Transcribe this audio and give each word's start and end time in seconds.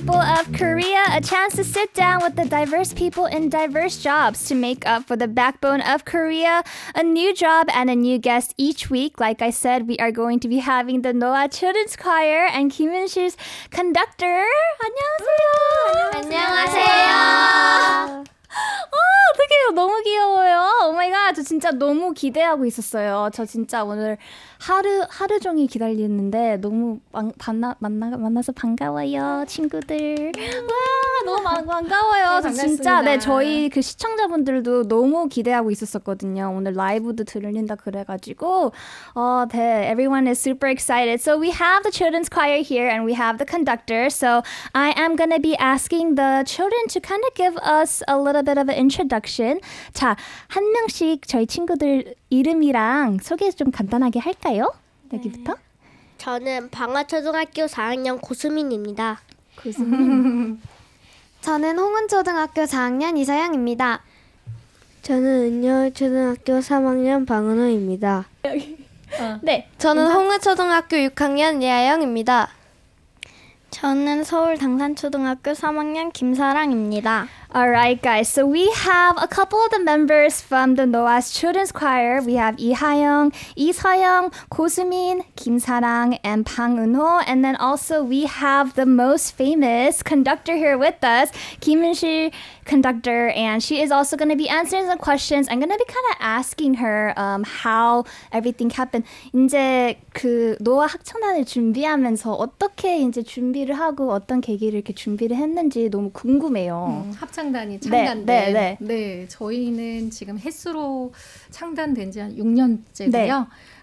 people 0.00 0.14
of 0.14 0.52
Korea 0.52 1.02
a 1.10 1.20
chance 1.20 1.56
to 1.56 1.64
sit 1.64 1.92
down 1.94 2.22
with 2.22 2.36
the 2.36 2.44
diverse 2.44 2.92
people 2.92 3.26
in 3.26 3.48
diverse 3.48 3.98
jobs 3.98 4.44
to 4.46 4.54
make 4.54 4.86
up 4.86 5.04
for 5.04 5.16
the 5.16 5.28
backbone 5.28 5.80
of 5.80 6.04
Korea. 6.04 6.62
A 6.94 7.02
new 7.02 7.34
job 7.34 7.68
and 7.72 7.90
a 7.90 7.96
new 7.96 8.18
guest 8.18 8.54
each 8.56 8.90
week. 8.90 9.18
Like 9.18 9.42
I 9.42 9.50
said, 9.50 9.88
we 9.88 9.96
are 9.98 10.12
going 10.12 10.40
to 10.40 10.48
be 10.48 10.58
having 10.58 11.02
the 11.02 11.12
Noah 11.12 11.48
Children's 11.48 11.96
Choir 11.96 12.46
and 12.46 12.70
Kim 12.70 13.08
Shil's 13.08 13.36
conductor. 13.70 14.44
안녕하세요. 14.80 16.22
안녕하세요. 16.22 18.29
아, 18.91 18.97
어떡해요. 19.33 19.71
너무 19.75 20.01
귀여워요. 20.03 20.89
오마이갓. 20.89 21.35
저 21.35 21.41
진짜 21.43 21.71
너무 21.71 22.13
기대하고 22.13 22.65
있었어요. 22.65 23.29
저 23.33 23.45
진짜 23.45 23.83
오늘 23.83 24.17
하루, 24.59 25.05
하루 25.09 25.39
종일 25.39 25.67
기다리는데 25.67 26.57
너무 26.57 26.99
만, 27.11 27.31
만나, 27.45 27.75
만나, 27.79 28.17
만나서 28.17 28.51
반가워요. 28.51 29.45
친구들. 29.47 30.31
와, 30.35 31.00
너무 31.25 31.43
반- 31.43 31.65
반가워요. 31.65 32.41
저 32.41 32.49
진짜. 32.51 33.01
네, 33.01 33.19
저희 33.19 33.69
그 33.69 33.81
시청자분들도 33.81 34.87
너무 34.87 35.27
기대하고 35.27 35.71
있었었거든요. 35.71 36.53
오늘 36.55 36.73
라이브도 36.73 37.23
들린다 37.23 37.75
그래가지고. 37.75 38.71
어, 39.15 39.45
네, 39.51 39.89
everyone 39.91 40.27
is 40.27 40.39
super 40.39 40.69
excited. 40.69 41.21
So 41.21 41.39
we 41.39 41.49
have 41.51 41.83
the 41.83 41.91
children's 41.91 42.29
choir 42.29 42.61
here 42.63 42.89
and 42.89 43.05
we 43.05 43.13
have 43.13 43.37
the 43.37 43.45
conductor. 43.49 44.05
So 44.09 44.41
I 44.73 44.93
am 44.97 45.15
to 45.17 45.39
be 45.41 45.55
asking 45.59 46.15
the 46.15 46.43
children 46.45 46.87
to 46.89 46.99
kind 46.99 47.23
of 47.23 47.33
give 47.35 47.57
us 47.63 48.01
a 48.07 48.17
little 48.17 48.43
bit 48.43 48.57
of 48.59 48.69
an 48.69 48.77
introduction. 48.77 49.59
자, 49.93 50.15
한 50.47 50.63
명씩 50.71 51.27
저희 51.27 51.45
친구들 51.45 52.15
이름이랑 52.29 53.19
소개 53.21 53.49
좀 53.51 53.71
간단하게 53.71 54.19
할까요? 54.19 54.71
여기부터. 55.13 55.55
저는 56.17 56.69
방화초등학교 56.69 57.65
4학년 57.65 58.21
고수민입니다. 58.21 59.19
저는 61.41 61.77
홍은초등학교 61.79 62.63
4학년 62.63 63.17
이서영입니다. 63.17 64.01
저는 65.01 65.63
은여초등학교 65.63 66.59
3학년 66.59 67.25
방은호입니다. 67.27 68.27
네. 69.41 69.67
저는 69.79 70.11
홍은초등학교 70.11 70.97
6학년 70.97 71.63
예아영입니다. 71.63 72.49
저는 73.71 74.23
서울 74.23 74.59
당산초등학교 74.59 75.53
3학년 75.53 76.13
김사랑입니다. 76.13 77.27
All 77.54 77.70
right, 77.70 78.00
guys. 78.00 78.28
So 78.28 78.44
we 78.44 78.70
have 78.72 79.16
a 79.16 79.26
couple 79.26 79.58
of 79.64 79.70
the 79.70 79.80
members 79.80 80.42
from 80.42 80.74
the 80.74 80.84
Noah's 80.84 81.30
Children's 81.30 81.72
Choir. 81.72 82.20
We 82.20 82.34
have 82.34 82.58
Lee 82.58 82.72
Ha-young, 82.72 83.32
Lee 83.56 83.72
Seoyoung, 83.72 84.34
Ko 84.50 84.68
Soo-min, 84.68 85.24
Kim 85.36 85.58
Sarang, 85.58 86.18
and 86.22 86.44
Pang 86.44 86.76
Eun-ho. 86.76 87.22
And 87.26 87.42
then 87.42 87.56
also 87.56 88.02
we 88.02 88.26
have 88.26 88.74
the 88.74 88.84
most 88.84 89.32
famous 89.32 90.02
conductor 90.02 90.54
here 90.54 90.76
with 90.76 91.02
us, 91.02 91.30
Kim 91.60 91.80
Eun-sil 91.80 92.30
conductor, 92.66 93.28
and 93.30 93.62
she 93.62 93.80
is 93.80 93.90
also 93.90 94.16
going 94.16 94.28
to 94.28 94.36
be 94.36 94.48
answering 94.48 94.86
some 94.86 94.98
questions. 94.98 95.48
I'm 95.48 95.58
going 95.58 95.70
to 95.70 95.78
be 95.78 95.86
kind 95.86 96.06
of 96.10 96.16
asking 96.20 96.74
her 96.74 97.14
um, 97.16 97.44
how 97.44 98.04
everything 98.32 98.70
happened. 98.70 99.06
이제 99.32 99.96
그 100.12 100.56
노아 100.60 100.86
학창단을 100.86 101.46
준비하면서 101.46 102.34
어떻게 102.34 102.98
이제 102.98 103.22
준비를 103.22 103.78
하고 103.78 104.12
어떤 104.12 104.40
계기를 104.40 104.74
이렇게 104.74 104.92
준비를 104.92 105.36
했는지 105.36 105.88
너무 105.88 106.10
궁금해요. 106.10 107.04
음, 107.06 107.12
합창 107.16 107.39
단이 107.51 107.79
네, 107.79 107.89
창단된 107.89 108.25
네, 108.25 108.51
네. 108.53 108.77
네, 108.79 109.25
저희는 109.27 110.11
지금 110.11 110.37
햇수로 110.37 111.11
창단된 111.49 112.11
지 112.11 112.19
한 112.19 112.35
6년째고요. 112.35 113.11
네. 113.11 113.31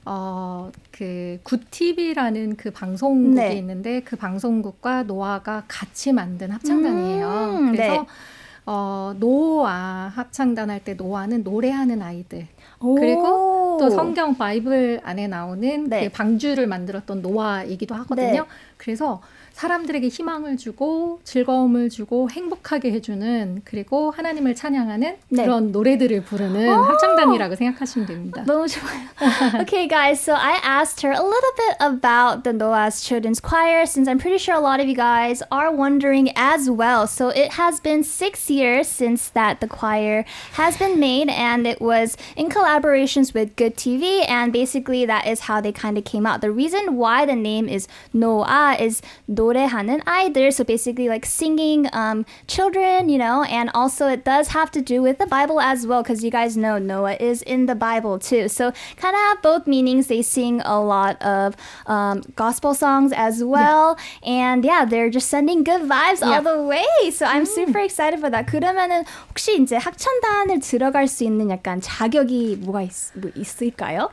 어, 0.04 0.70
그 0.92 1.38
굿TV라는 1.42 2.56
그 2.56 2.70
방송국이 2.70 3.34
네. 3.34 3.54
있는데 3.56 4.00
그 4.00 4.16
방송국과 4.16 5.02
노아가 5.02 5.64
같이 5.68 6.12
만든 6.12 6.50
합창단이에요. 6.52 7.28
음, 7.58 7.72
그래서 7.72 7.92
네. 7.92 8.06
어, 8.64 9.14
노아 9.18 10.12
합창단 10.14 10.70
할 10.70 10.80
때 10.84 10.94
노아는 10.94 11.42
노래하는 11.42 12.00
아이들. 12.02 12.46
그리고 12.78 13.74
오. 13.74 13.78
또 13.80 13.90
성경 13.90 14.36
바이블 14.38 15.00
안에 15.02 15.26
나오는 15.26 15.88
네. 15.88 16.04
그 16.04 16.12
방주를 16.12 16.66
만들었던 16.68 17.20
노아이기도 17.22 17.94
하거든요. 17.96 18.42
네. 18.42 18.48
그래서 18.76 19.20
사람들에게 19.57 20.07
희망을 20.07 20.57
주고 20.57 21.19
즐거움을 21.23 21.89
주고 21.89 22.29
행복하게 22.29 22.91
해주는 22.91 23.61
그리고 23.63 24.11
하나님을 24.11 24.55
찬양하는 24.55 25.15
네. 25.29 25.43
그런 25.43 25.71
노래들을 25.71 26.23
부르는 26.23 26.69
합창단이라고 26.69 27.55
생각하시면 27.55 28.07
됩니다. 28.07 28.43
너무 28.45 28.67
좋아요. 28.67 29.61
okay, 29.61 29.87
guys. 29.87 30.19
So 30.19 30.33
I 30.33 30.59
asked 30.63 31.05
her 31.05 31.13
a 31.13 31.21
little 31.21 31.53
bit 31.55 31.77
about 31.79 32.43
the 32.43 32.51
Noah's 32.51 33.01
Children's 33.01 33.39
Choir, 33.39 33.85
since 33.85 34.09
I'm 34.09 34.17
pretty 34.17 34.37
sure 34.37 34.55
a 34.55 34.59
lot 34.59 34.79
of 34.79 34.87
you 34.87 34.95
guys 34.95 35.43
are 35.51 35.71
wondering 35.71 36.31
as 36.35 36.69
well. 36.69 37.07
So 37.07 37.29
it 37.29 37.53
has 37.53 37.79
been 37.79 38.03
six 38.03 38.49
years 38.49 38.87
since 38.87 39.29
that 39.29 39.61
the 39.61 39.67
choir 39.67 40.25
has 40.53 40.77
been 40.77 40.99
made, 40.99 41.29
and 41.29 41.67
it 41.67 41.79
was 41.79 42.17
in 42.35 42.49
collaborations 42.49 43.33
with 43.33 43.55
Good 43.55 43.77
TV, 43.77 44.27
and 44.27 44.51
basically 44.51 45.05
that 45.05 45.27
is 45.27 45.41
how 45.41 45.61
they 45.61 45.71
kind 45.71 45.97
of 45.97 46.03
came 46.03 46.25
out. 46.25 46.41
The 46.41 46.51
reason 46.51 46.97
why 46.97 47.25
the 47.25 47.35
name 47.35 47.69
is 47.69 47.87
Noah 48.13 48.75
is 48.79 49.01
노래하는 49.47 50.01
아이들, 50.05 50.51
so 50.51 50.63
basically 50.63 51.07
like 51.07 51.25
singing 51.25 51.87
um, 51.93 52.25
children, 52.47 53.07
you 53.09 53.17
know, 53.17 53.43
and 53.43 53.69
also 53.73 54.07
it 54.07 54.25
does 54.25 54.49
have 54.49 54.69
to 54.71 54.81
do 54.81 55.01
with 55.01 55.17
the 55.17 55.25
Bible 55.27 55.61
as 55.61 55.87
well, 55.87 56.03
because 56.03 56.23
you 56.23 56.29
guys 56.29 56.57
know 56.57 56.77
Noah 56.77 57.15
is 57.19 57.41
in 57.43 57.65
the 57.65 57.75
Bible 57.75 58.19
too. 58.19 58.47
So 58.49 58.71
kind 58.97 59.15
of 59.15 59.21
have 59.21 59.41
both 59.41 59.65
meanings. 59.65 60.07
They 60.07 60.21
sing 60.21 60.61
a 60.65 60.81
lot 60.81 61.21
of 61.21 61.55
um, 61.87 62.21
gospel 62.35 62.73
songs 62.73 63.13
as 63.15 63.43
well, 63.43 63.97
and 64.25 64.65
yeah, 64.65 64.83
they're 64.85 65.09
just 65.09 65.29
sending 65.29 65.63
good 65.63 65.83
vibes 65.83 66.21
all 66.21 66.31
Yeah. 66.31 66.41
the 66.41 66.61
way. 66.61 67.11
So 67.11 67.25
I'm 67.25 67.45
super 67.45 67.79
excited 67.79 68.19
for 68.19 68.29
that. 68.29 68.47
그러면은 68.47 69.05
혹시 69.29 69.55
이제 69.61 69.77
학천단을 69.77 70.59
들어갈 70.59 71.07
수 71.07 71.23
있는 71.23 71.49
약간 71.49 71.79
자격이 71.81 72.57
뭐가 72.61 72.81
있, 72.81 72.91
뭐 73.15 73.31
있을까요? 73.35 74.09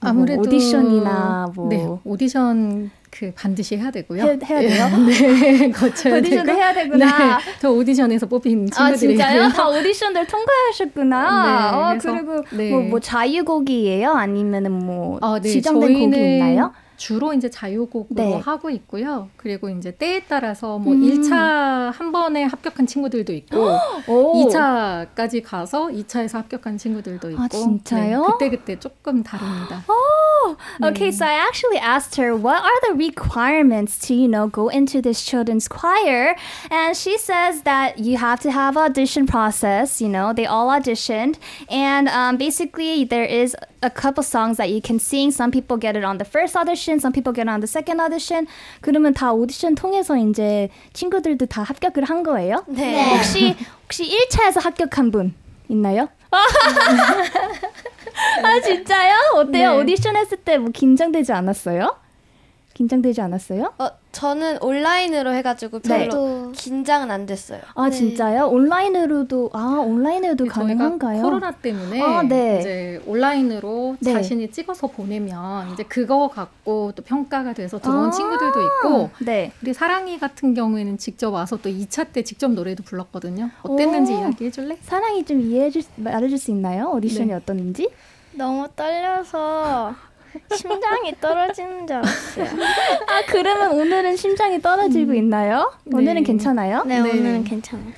뭐 0.00 0.10
아무래도 0.10 0.40
오디션이나 0.42 1.52
뭐 1.54 1.68
네, 1.68 1.86
오디션 2.04 2.90
그 3.11 3.31
반드시 3.35 3.75
해야 3.77 3.91
되고요. 3.91 4.23
해- 4.23 4.39
해야 4.43 4.59
돼요? 4.61 4.97
네, 5.05 5.69
거쳐야 5.69 6.17
오디션도 6.17 6.45
되고. 6.45 6.57
해야 6.57 6.73
되구나. 6.73 7.37
네, 7.37 7.43
저 7.59 7.69
오디션에서 7.69 8.25
뽑힌 8.25 8.69
아 8.73 8.89
친구들이고요. 8.93 9.17
진짜요? 9.17 9.49
다 9.49 9.67
오디션들 9.67 10.25
통과하셨구나. 10.27 11.45
네, 11.45 11.77
어, 11.77 11.89
그래서- 11.99 12.11
그리고 12.13 12.43
네. 12.55 12.69
뭐, 12.71 12.81
뭐 12.81 12.99
자유곡이에요? 13.01 14.11
아니면은 14.11 14.71
뭐 14.71 15.19
어, 15.21 15.39
네, 15.39 15.49
지정된 15.49 15.93
곡이 15.93 16.17
있나요? 16.37 16.73
주로 16.97 17.33
이제 17.33 17.49
자유곡으로 17.49 18.13
네. 18.23 18.35
하고 18.45 18.69
있고요. 18.69 19.27
그리고 19.35 19.69
이제 19.69 19.89
때에 19.89 20.21
따라서 20.29 20.77
뭐 20.77 20.93
음. 20.93 21.01
1차 21.01 21.91
한 21.91 22.11
번에 22.11 22.43
합격한 22.43 22.85
친구들도 22.85 23.33
있고 23.33 23.75
오. 24.07 24.45
2차까지 24.47 25.41
가서 25.43 25.87
2차에서 25.87 26.33
합격한 26.35 26.77
친구들도 26.77 27.31
있고 27.31 27.41
아, 27.41 27.47
진짜요? 27.47 28.21
네, 28.21 28.27
그때그때 28.33 28.79
조금 28.79 29.23
다릅니다. 29.23 29.83
Okay, 30.83 31.09
so 31.09 31.25
I 31.25 31.35
actually 31.47 31.79
asked 31.79 32.19
her 32.21 32.33
what 32.35 32.61
are 32.61 32.79
the 32.83 32.93
requirements 33.00 33.98
to, 34.06 34.14
you 34.14 34.28
know, 34.28 34.46
go 34.48 34.68
into 34.68 35.00
this 35.02 35.22
children's 35.24 35.68
choir, 35.68 36.34
and 36.70 36.96
she 36.96 37.18
says 37.18 37.62
that 37.62 37.98
you 37.98 38.16
have 38.16 38.40
to 38.40 38.50
have 38.50 38.76
audition 38.76 39.26
process. 39.26 40.00
You 40.00 40.08
know, 40.08 40.32
they 40.32 40.46
all 40.46 40.68
auditioned, 40.68 41.36
and 41.68 42.08
um, 42.08 42.36
basically 42.36 43.04
there 43.04 43.24
is 43.24 43.56
a 43.82 43.90
couple 43.90 44.22
songs 44.22 44.56
that 44.56 44.70
you 44.70 44.80
can 44.80 44.98
sing. 44.98 45.30
Some 45.30 45.50
people 45.50 45.76
get 45.76 45.96
it 45.96 46.04
on 46.04 46.18
the 46.18 46.24
first 46.24 46.56
audition, 46.56 47.00
some 47.00 47.12
people 47.12 47.32
get 47.32 47.46
it 47.46 47.50
on 47.50 47.60
the 47.60 47.66
second 47.66 48.00
audition. 48.00 48.46
그러면 48.80 49.14
다 49.14 49.32
오디션 49.32 49.74
통해서 49.74 50.16
이제 50.16 50.68
친구들도 50.92 51.46
다 51.46 51.62
합격을 51.62 52.04
한 52.04 52.22
거예요? 52.22 52.64
네. 52.68 53.14
혹시 53.16 53.54
혹시 53.84 54.04
1차에서 54.04 54.60
합격한 54.62 55.10
분 55.10 55.34
있나요? 55.68 56.08
아 58.42 58.60
진짜요? 58.60 59.14
어때요? 59.36 59.72
네. 59.72 59.78
오디션 59.78 60.16
했을 60.16 60.36
때 60.38 60.58
뭐 60.58 60.70
긴장되지 60.72 61.32
않았어요? 61.32 61.96
긴장되지 62.73 63.21
않았어요? 63.21 63.73
어, 63.77 63.89
저는 64.11 64.61
온라인으로 64.61 65.33
해가지고 65.33 65.79
네. 65.81 66.07
별로 66.09 66.51
긴장은 66.53 67.11
안 67.11 67.25
됐어요. 67.25 67.61
아 67.75 67.89
진짜요? 67.89 68.47
온라인으로도 68.47 69.51
아 69.53 69.83
온라인으로도 69.85 70.45
저희가 70.45 70.61
가능한가요? 70.61 71.21
코로나 71.21 71.51
때문에 71.51 72.01
아, 72.01 72.23
네. 72.23 72.59
이제 72.59 73.01
온라인으로 73.05 73.97
네. 73.99 74.13
자신이 74.13 74.51
찍어서 74.51 74.87
보내면 74.87 75.71
이제 75.73 75.83
그거 75.83 76.27
갖고 76.27 76.91
또 76.95 77.03
평가가 77.03 77.53
돼서 77.53 77.79
들어온 77.79 78.07
아, 78.07 78.11
친구들도 78.11 78.59
있고 78.61 79.09
네. 79.25 79.51
우리 79.61 79.73
사랑이 79.73 80.19
같은 80.19 80.53
경우에는 80.53 80.97
직접 80.97 81.31
와서 81.33 81.57
또 81.57 81.69
2차 81.69 82.11
때 82.11 82.23
직접 82.23 82.51
노래도 82.51 82.83
불렀거든요. 82.83 83.49
어땠는지 83.63 84.13
오. 84.13 84.19
이야기해 84.19 84.51
줄래? 84.51 84.77
사랑이 84.81 85.23
좀 85.25 85.41
이해해줄 85.41 85.83
말해줄 85.97 86.37
수 86.37 86.51
있나요? 86.51 86.91
오디션이 86.91 87.29
네. 87.29 87.33
어떤지? 87.35 87.89
너무 88.33 88.67
떨려서 88.75 89.93
심장이 90.55 91.13
떨어지는 91.19 91.87
줄 91.87 91.97
알았어요. 91.97 92.45
아 93.07 93.21
그러면 93.27 93.71
오늘은 93.71 94.15
심장이 94.15 94.61
떨어지고 94.61 95.13
있나요? 95.13 95.71
오늘은 95.85 96.15
네. 96.15 96.23
괜찮아요? 96.23 96.83
네, 96.85 97.01
네. 97.01 97.09
오늘은 97.11 97.43
괜찮아요. 97.43 97.93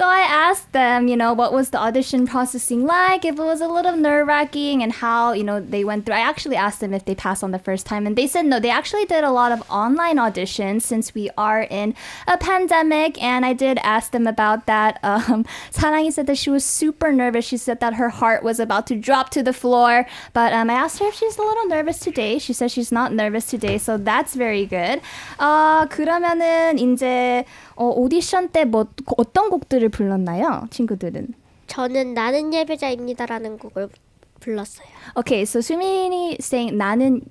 So 0.00 0.06
So 0.06 0.12
I 0.12 0.20
asked 0.20 0.70
them, 0.70 1.08
you 1.08 1.16
know, 1.16 1.32
what 1.34 1.52
was 1.52 1.70
the 1.70 1.78
audition 1.78 2.28
processing 2.28 2.86
like, 2.86 3.24
if 3.24 3.34
it 3.34 3.42
was 3.42 3.60
a 3.60 3.66
little 3.66 3.96
nerve 3.96 4.28
wracking, 4.28 4.80
and 4.80 4.92
how, 4.92 5.32
you 5.32 5.42
know, 5.42 5.58
they 5.58 5.82
went 5.82 6.06
through. 6.06 6.14
I 6.14 6.20
actually 6.20 6.54
asked 6.54 6.78
them 6.78 6.94
if 6.94 7.04
they 7.04 7.16
passed 7.16 7.42
on 7.42 7.50
the 7.50 7.58
first 7.58 7.86
time, 7.86 8.06
and 8.06 8.14
they 8.14 8.28
said 8.28 8.46
no, 8.46 8.60
they 8.60 8.70
actually 8.70 9.04
did 9.04 9.24
a 9.24 9.32
lot 9.32 9.50
of 9.50 9.68
online 9.68 10.18
auditions 10.18 10.82
since 10.82 11.12
we 11.12 11.28
are 11.36 11.62
in 11.62 11.92
a 12.28 12.38
pandemic. 12.38 13.20
And 13.20 13.44
I 13.44 13.52
did 13.52 13.78
ask 13.82 14.12
them 14.12 14.28
about 14.28 14.66
that. 14.66 15.00
Um, 15.02 15.44
Sarangi 15.72 16.12
said 16.12 16.28
that 16.28 16.38
she 16.38 16.50
was 16.50 16.64
super 16.64 17.10
nervous. 17.10 17.44
She 17.44 17.56
said 17.56 17.80
that 17.80 17.94
her 17.94 18.10
heart 18.10 18.44
was 18.44 18.60
about 18.60 18.86
to 18.86 18.94
drop 18.94 19.30
to 19.30 19.42
the 19.42 19.52
floor. 19.52 20.06
But 20.32 20.52
um, 20.52 20.70
I 20.70 20.74
asked 20.74 21.00
her 21.00 21.08
if 21.08 21.14
she's 21.18 21.36
a 21.36 21.42
little 21.42 21.66
nervous 21.66 21.98
today. 21.98 22.38
She 22.38 22.52
said 22.52 22.70
she's 22.70 22.92
not 22.92 23.12
nervous 23.12 23.46
today, 23.46 23.78
so 23.78 23.98
that's 23.98 24.36
very 24.36 24.66
good. 24.66 25.02
아, 25.38 25.88
그러면은 25.90 26.78
이제 26.78 27.44
어, 27.81 27.87
오디션 27.95 28.49
때 28.49 28.65
뭐 28.65 28.85
어떤 29.17 29.49
곡들을 29.49 29.89
불렀나요, 29.89 30.67
친구들은? 30.69 31.33
저는 31.67 32.13
나는 32.13 32.53
예배자입니다라는 32.53 33.57
곡을 33.57 33.89
불렀어요. 34.39 34.87
Okay, 35.15 35.41
so 35.43 35.61
수민이 35.61 36.37
saying 36.39 36.77
나는 36.77 37.21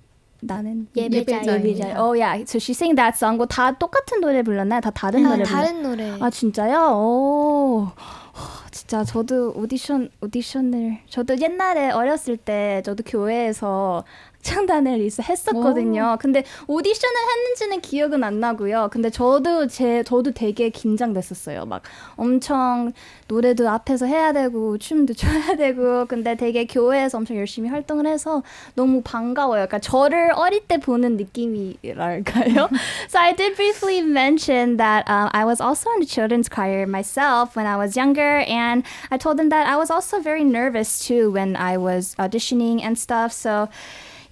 나는 0.42 0.88
예배자입니다. 0.96 1.58
예배자. 1.58 2.00
Oh 2.02 2.18
yeah, 2.18 2.42
so 2.42 2.56
she 2.58 2.72
sang 2.74 2.96
that 2.96 3.14
song. 3.16 3.36
뭐다 3.36 3.78
똑같은 3.78 4.20
노래 4.20 4.42
불렀나요? 4.42 4.80
다 4.80 4.90
다른 4.90 5.22
노래? 5.22 5.44
다른 5.44 5.82
노래. 5.82 6.16
아 6.20 6.30
진짜요? 6.30 6.96
오. 6.96 7.84
허, 8.32 8.70
진짜 8.70 9.04
저도 9.04 9.52
오디션 9.54 10.08
오디션을 10.22 10.98
저도 11.10 11.36
옛날에 11.40 11.90
어렸을 11.90 12.36
때 12.38 12.80
저도 12.84 13.02
교회에서 13.06 14.04
창단을 14.42 15.00
했었거든요. 15.00 16.16
근데 16.20 16.44
오디션을 16.66 17.16
했는지는 17.30 17.80
기억은 17.80 18.24
안 18.24 18.40
나고요. 18.40 18.88
근데 18.90 19.10
저도 19.10 19.66
제 19.66 20.02
저도 20.02 20.32
되게 20.32 20.70
긴장됐었어요. 20.70 21.66
막 21.66 21.82
엄청 22.16 22.92
노래도 23.28 23.68
앞에서 23.68 24.06
해야 24.06 24.32
되고 24.32 24.78
춤도 24.78 25.14
춰야 25.14 25.56
되고 25.56 26.06
근데 26.06 26.34
되게 26.34 26.66
교회에서 26.66 27.18
엄청 27.18 27.36
열심히 27.36 27.68
활동을 27.68 28.06
해서 28.06 28.42
너무 28.74 29.02
반가워요. 29.02 29.66
그러니까 29.66 29.78
저를 29.78 30.32
어릴 30.34 30.66
때 30.66 30.78
보는 30.78 31.16
느낌이랄까요? 31.16 32.68
so 33.08 33.20
I 33.20 33.34
did 33.34 33.54
briefly 33.56 34.00
mention 34.00 34.78
that 34.78 35.08
um, 35.08 35.28
I 35.32 35.44
was 35.44 35.60
also 35.60 35.90
in 35.92 36.00
the 36.00 36.06
children's 36.06 36.48
choir 36.48 36.86
myself 36.86 37.56
when 37.56 37.66
I 37.66 37.76
was 37.76 37.96
younger, 37.96 38.40
and 38.48 38.84
I 39.10 39.18
told 39.18 39.36
them 39.36 39.50
that 39.50 39.66
I 39.66 39.76
was 39.76 39.90
also 39.90 40.20
very 40.20 40.44
nervous 40.44 41.06
too 41.06 41.30
when 41.30 41.56
I 41.56 41.76
was 41.76 42.14
auditioning 42.18 42.82
and 42.82 42.98
stuff. 42.98 43.32
So. 43.32 43.68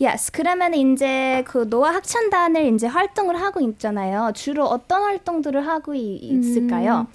Yes. 0.00 0.31
그러면 0.33 0.75
이제 0.75 1.43
그 1.47 1.69
노아 1.69 1.93
학창단을 1.95 2.73
이제 2.75 2.87
활동을 2.87 3.41
하고 3.41 3.61
있잖아요. 3.61 4.31
주로 4.35 4.65
어떤 4.67 5.03
활동들을 5.03 5.67
하고 5.67 5.95
이- 5.95 6.17
있을까요? 6.17 7.09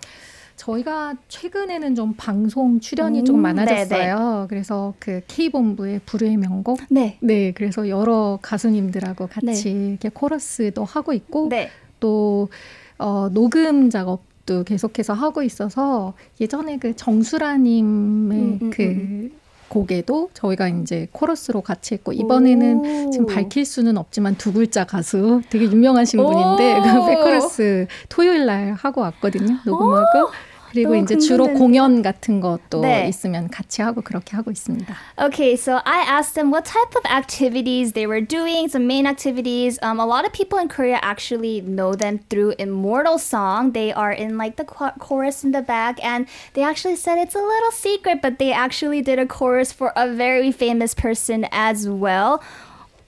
저희가 0.55 1.15
최근에는 1.29 1.95
좀 1.95 2.13
방송 2.15 2.79
출연이 2.79 3.19
음, 3.21 3.25
좀 3.25 3.41
많아졌어요. 3.41 4.45
그래서 4.49 4.93
그 4.99 5.21
K본부의 5.27 6.01
불후의 6.05 6.37
명곡. 6.37 6.79
네. 6.89 7.17
네, 7.21 7.51
그래서 7.53 7.89
여러 7.89 8.37
가수님들하고 8.41 9.27
같이 9.27 9.71
이렇게 9.71 10.09
코러스도 10.09 10.83
하고 10.85 11.13
있고 11.13 11.47
네. 11.49 11.69
또 11.99 12.49
어, 12.97 13.29
녹음 13.31 13.89
작업 13.89 14.21
도 14.45 14.65
계속해서 14.65 15.13
하고 15.13 15.41
있어서 15.41 16.15
예전에 16.41 16.77
그 16.77 16.93
정수라님의 16.97 18.37
음, 18.37 18.59
음, 18.61 18.69
그 18.71 18.83
음, 18.83 19.31
곡에도 19.73 20.29
저희가 20.33 20.67
이제 20.67 21.07
코러스로 21.11 21.61
같이 21.61 21.95
했고 21.95 22.13
이번에는 22.13 23.07
오. 23.07 23.09
지금 23.09 23.25
밝힐 23.25 23.65
수는 23.65 23.97
없지만 23.97 24.35
두 24.37 24.53
글자 24.53 24.85
가수 24.85 25.41
되게 25.49 25.65
유명하신 25.65 26.19
분인데 26.23 26.79
오. 26.79 26.81
그 26.83 27.07
백코러스 27.07 27.87
토요일 28.07 28.45
날 28.45 28.73
하고 28.73 29.01
왔거든요 29.01 29.57
녹음하고 29.65 30.29
그리고 30.72 30.90
너무 30.90 31.02
이제 31.02 31.16
주로 31.16 31.44
궁금했는데. 31.44 31.58
공연 31.58 32.02
같은 32.02 32.40
것도 32.40 32.82
네. 32.82 33.08
있으면 33.08 33.48
같이 33.48 33.80
하고 33.82 34.02
그렇게 34.02 34.36
하고 34.36 34.50
있습니다. 34.50 34.94
Okay, 35.18 35.54
so 35.56 35.80
I 35.84 36.00
asked 36.02 36.34
them 36.34 36.50
what 36.50 36.64
type 36.64 36.94
of 36.94 37.04
activities 37.06 37.92
they 37.92 38.06
were 38.06 38.20
doing, 38.20 38.68
some 38.68 38.86
main 38.86 39.06
activities. 39.06 39.78
Um, 39.82 39.98
a 39.98 40.06
lot 40.06 40.26
of 40.26 40.32
people 40.32 40.58
in 40.58 40.68
Korea 40.68 40.98
actually 41.00 41.62
know 41.62 41.94
them 41.94 42.20
through 42.28 42.54
Immortal 42.58 43.18
Song. 43.18 43.72
They 43.72 43.92
are 43.92 44.12
in 44.12 44.36
like 44.36 44.56
the 44.56 44.64
cho- 44.64 44.92
chorus 44.98 45.42
in 45.42 45.52
the 45.52 45.62
back, 45.62 45.98
and 46.04 46.26
they 46.52 46.62
actually 46.62 46.96
said 46.96 47.16
it's 47.16 47.34
a 47.34 47.40
little 47.40 47.72
secret, 47.72 48.20
but 48.20 48.38
they 48.38 48.52
actually 48.52 49.00
did 49.00 49.18
a 49.18 49.26
chorus 49.26 49.72
for 49.72 49.92
a 49.96 50.12
very 50.12 50.52
famous 50.52 50.92
person 50.92 51.46
as 51.50 51.88
well. 51.88 52.42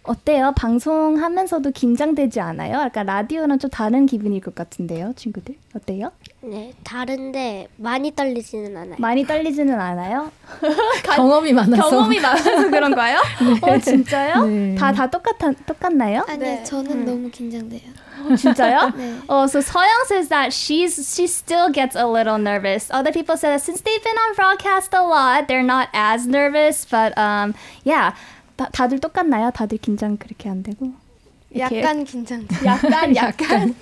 어때요? 0.08 0.54
방송하면서도 0.56 1.72
긴장되지 1.72 2.40
않아요? 2.40 2.74
그러니까 2.74 3.04
라디오는 3.04 3.60
좀 3.60 3.70
다른 3.70 4.06
기분일 4.06 4.42
것 4.42 4.54
같은데요, 4.56 5.14
친구들? 5.16 5.56
어때요? 5.76 6.12
네, 6.42 6.74
다른데 6.84 7.68
많이 7.78 8.16
떨리지는 8.16 8.78
않아요. 8.78 8.96
많이 9.00 9.26
떨리지는 9.26 9.80
않아요? 9.80 10.32
경험이 11.04 11.54
많아서 11.54 11.90
경험이 11.90 12.20
많아서 12.20 12.70
그런가요? 12.70 13.20
어, 13.62 13.78
진짜요? 13.80 14.46
네. 14.46 14.76
다, 14.76 14.92
다 14.92 15.08
똑같아, 15.10 15.52
똑같나요? 15.66 16.24
아니 16.28 16.64
저는 16.64 17.06
너무 17.06 17.30
긴장돼요. 17.30 17.82
진짜요? 18.38 18.92
네. 18.96 19.16
Oh, 19.28 19.46
so 19.46 19.60
서영 19.60 20.06
says 20.08 20.30
that 20.30 20.52
she's 20.54 20.96
she 21.14 21.28
still 21.28 21.70
gets 21.72 21.96
a 21.96 22.08
little 22.08 22.38
nervous. 22.38 22.90
Other 22.92 23.12
people 23.12 23.38
say 23.38 23.50
that 23.50 23.62
since 23.62 23.82
they've 23.82 24.04
been 24.04 24.18
on 24.18 24.34
broadcast 24.36 24.94
a 24.94 25.02
lot, 25.02 25.48
they're 25.48 25.62
not 25.66 25.90
as 25.94 26.26
nervous. 26.26 26.86
But 26.90 27.16
um, 27.18 27.54
yeah, 27.84 28.16
다, 28.56 28.70
다들 28.72 29.00
똑같나요? 29.00 29.52
다들 29.52 29.78
긴장 29.78 30.18
그렇게 30.18 30.50
안 30.50 30.64
되고? 30.64 30.94
이렇게? 31.52 31.80
약간 31.80 32.04
긴장돼. 32.04 32.48
약간 32.66 33.16
약간 33.16 33.76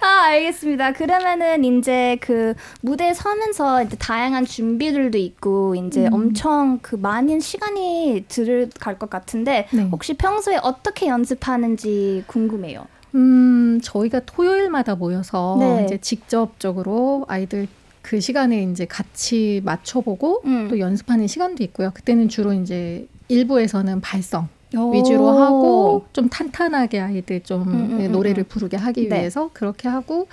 아 0.00 0.26
알겠습니다. 0.26 0.92
그러면은 0.92 1.64
이제 1.64 2.16
그 2.20 2.54
무대에 2.80 3.12
서면서 3.12 3.82
이제 3.82 3.96
다양한 3.96 4.44
준비들도 4.44 5.18
있고 5.18 5.74
이제 5.74 6.08
엄청 6.12 6.78
그 6.80 6.94
많은 6.94 7.40
시간이 7.40 8.26
들어갈 8.28 8.98
것 8.98 9.10
같은데 9.10 9.66
네. 9.72 9.88
혹시 9.90 10.14
평소에 10.14 10.58
어떻게 10.62 11.08
연습하는지 11.08 12.24
궁금해요. 12.28 12.86
음, 13.14 13.80
저희가 13.82 14.20
토요일마다 14.20 14.94
모여서 14.94 15.56
네. 15.58 15.84
이제 15.84 15.98
직접적으로 15.98 17.24
아이들 17.28 17.66
그 18.02 18.20
시간에 18.20 18.62
이제 18.62 18.86
같이 18.86 19.60
맞춰보고 19.64 20.42
음. 20.44 20.68
또 20.70 20.78
연습하는 20.78 21.26
시간도 21.26 21.64
있고요. 21.64 21.90
그때는 21.92 22.28
주로 22.28 22.52
이제 22.52 23.08
일부에서는 23.28 24.00
발성 24.00 24.48
위주로 24.92 25.30
하고 25.30 26.04
좀 26.12 26.28
탄탄하게 26.28 27.00
아이들 27.00 27.40
좀 27.42 27.62
음, 27.62 27.72
음, 27.92 28.00
음, 28.00 28.12
노래를 28.12 28.42
음. 28.42 28.48
부르게 28.48 28.76
하기 28.76 29.08
네. 29.08 29.16
위해서 29.20 29.48
그렇게 29.54 29.88
하고 29.88 30.28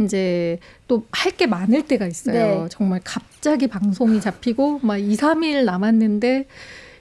이제 0.00 0.58
또 0.88 1.04
할 1.12 1.36
게 1.36 1.46
많을 1.46 1.82
때가 1.82 2.06
있어요. 2.06 2.62
네. 2.64 2.68
정말 2.70 3.00
갑자기 3.04 3.66
방송이 3.68 4.20
잡히고 4.20 4.80
막 4.82 4.96
2, 4.96 5.14
3일 5.16 5.64
남았는데 5.64 6.46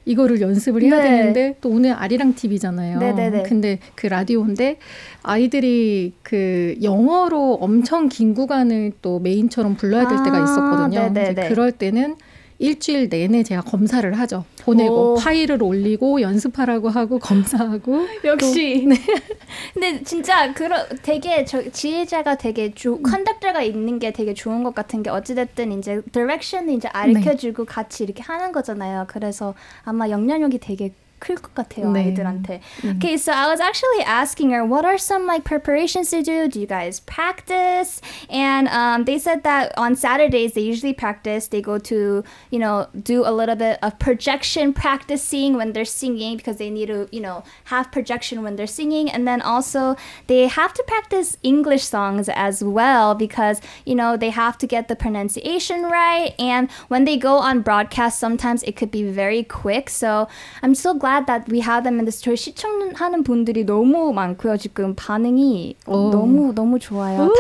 이거를 0.08 0.42
연습을 0.42 0.84
해야 0.84 0.98
네. 0.98 1.04
되는데 1.04 1.58
또 1.62 1.70
오늘 1.70 1.94
아리랑 1.94 2.36
TV잖아요. 2.36 3.00
네네네. 3.00 3.44
근데 3.44 3.80
그 3.96 4.06
라디오인데 4.06 4.78
아이들이 5.24 6.14
그 6.22 6.76
영어로 6.84 7.56
엄청 7.56 8.10
긴 8.10 8.36
구간을 8.36 8.92
또 9.02 9.20
메인처럼 9.20 9.76
불러야 9.76 10.08
될 10.08 10.18
때가 10.24 10.38
아, 10.38 10.44
있었거든요. 10.44 11.48
그럴 11.48 11.72
때는 11.72 12.16
일주일 12.58 13.10
내내 13.10 13.44
제가 13.44 13.62
검사를 13.62 14.12
하죠. 14.20 14.46
보내고 14.62 15.14
오. 15.14 15.16
파일을 15.16 15.62
올리고 15.62 16.22
연습하라고 16.22 16.90
하고 16.90 17.20
검사하고 17.20 18.08
역시. 18.24 18.88
근데 19.74 20.04
진짜 20.04 20.54
그런 20.54 20.86
되게 21.02 21.44
저 21.46 21.70
지휘자가 21.70 22.36
되게 22.36 22.74
조, 22.74 23.02
컨덕터가 23.02 23.62
있는 23.62 24.00
게 24.00 24.12
되게 24.12 24.34
좋은 24.34 24.64
것 24.64 24.74
같은 24.74 25.04
게 25.04 25.10
어찌됐든 25.10 25.78
이제 25.78 26.02
디렉션을 26.12 26.74
이제 26.74 26.88
알려주고 26.88 27.66
같이 27.66 28.04
이렇게 28.04 28.24
하는 28.24 28.52
거잖아요. 28.52 29.06
그래서 29.08 29.54
아마 29.84 30.10
영향력이 30.10 30.60
되게 30.60 30.92
클 31.21 31.37
것 31.37 31.55
같아요 31.55 31.93
네. 31.93 32.11
아이들한테. 32.11 32.61
Okay, 32.97 33.17
so 33.17 33.31
I 33.33 33.47
was 33.47 33.61
actually 33.61 34.03
asking 34.03 34.51
her 34.51 34.65
what 34.65 34.85
are 34.85 34.99
some 34.99 35.27
like 35.27 35.45
preparations 35.45 36.11
to 36.11 36.23
do? 36.23 36.49
Do 36.49 36.59
you 36.59 36.67
guys 36.67 36.99
practice? 37.01 38.01
And 38.29 38.67
um, 38.69 39.05
they 39.05 39.19
said 39.19 39.45
that 39.45 39.77
on 39.77 39.95
Saturdays 39.95 40.55
they 40.55 40.63
usually 40.63 40.95
practice. 40.95 41.49
They 41.49 41.61
go 41.61 41.79
to 41.79 42.25
you 42.51 42.59
know 42.59 42.89
do 42.97 43.23
a 43.25 43.31
little 43.31 43.55
bit 43.55 43.79
of 43.83 43.99
projection 44.01 44.73
practicing 44.73 45.55
when 45.55 45.73
they're 45.73 45.85
singing 45.85 46.37
because 46.39 46.57
they 46.57 46.71
need 46.71 46.87
to 46.87 47.07
you 47.13 47.21
know 47.21 47.45
have 47.65 47.93
projection 47.93 48.43
when 48.43 48.57
they're 48.57 48.67
singing, 48.67 49.11
and 49.11 49.29
then 49.29 49.43
also 49.43 49.97
they 50.27 50.49
have 50.49 50.73
to 50.75 50.83
practice 50.89 51.37
English 51.43 51.85
songs 51.85 52.29
as 52.33 52.65
well 52.65 53.15
because 53.15 53.61
you 53.85 53.95
know 53.95 54.17
they 54.17 54.31
have 54.31 54.57
to 54.57 54.67
get 54.67 54.89
the 54.89 54.97
pronunciation 54.97 55.85
right. 55.85 56.33
And 56.39 56.71
when 56.89 57.05
they 57.05 57.19
go 57.19 57.37
on 57.37 57.61
broadcast, 57.61 58.19
sometimes 58.19 58.63
it 58.65 58.75
could 58.75 58.91
be 58.91 59.05
very 59.05 59.45
quick. 59.45 59.91
So 59.91 60.27
I'm 60.63 60.75
so 60.75 60.95
glad 60.95 61.04
glad 61.06 61.28
that 61.28 61.46
we 61.52 61.62
have 61.62 61.84
them 61.84 62.00
in 62.00 62.06
this. 62.06 62.20
저희 62.22 62.36
시청하는 62.36 63.24
분들이 63.24 63.64
너무 63.64 64.12
많고요. 64.12 64.58
지금 64.58 64.96
반응이 64.96 65.76
오. 65.86 66.10
너무 66.10 66.54
너무 66.56 66.80
좋아요. 66.80 67.32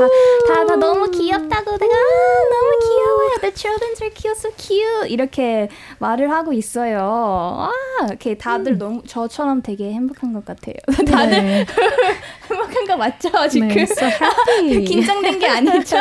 다다 0.48 0.66
다 0.68 0.76
너무 0.76 1.10
귀엽다고 1.10 1.78
내가 1.78 1.94
아, 1.96 2.46
너무 2.54 2.80
귀여워요. 2.84 3.30
The 3.42 3.56
children 3.56 3.94
are 4.02 4.14
cute, 4.14 4.38
so 4.38 4.52
cute 4.56 5.10
이렇게 5.10 5.70
말을 5.98 6.30
하고 6.30 6.54
있어요. 6.54 7.00
아, 7.02 7.72
이렇게 8.08 8.38
다들 8.38 8.78
너무 8.78 9.02
저처럼 9.08 9.64
되게 9.64 9.92
행복한 9.92 10.34
것 10.34 10.46
같아요. 10.46 10.76
다들 11.10 11.32
네. 11.32 11.66
행복한 12.48 12.86
거 12.86 12.98
맞죠 12.98 13.30
지금? 13.50 13.70
네, 13.70 13.82
so. 13.84 14.08
긴장된 14.86 15.40
게 15.40 15.48
아니죠. 15.48 15.98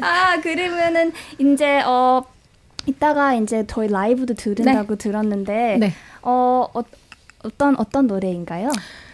아 0.00 0.40
그러면은 0.40 1.12
이제 1.38 1.82
어 1.82 2.24
이따가 2.86 3.34
이제 3.34 3.64
저희 3.66 3.88
라이브도 3.88 4.34
들은다고 4.34 4.96
들었는데 4.96 5.76
네. 5.78 5.92
어, 6.22 6.66
어 6.74 6.82
어떤 7.42 7.76
어떤 7.78 8.06
노래인가요? 8.06 8.70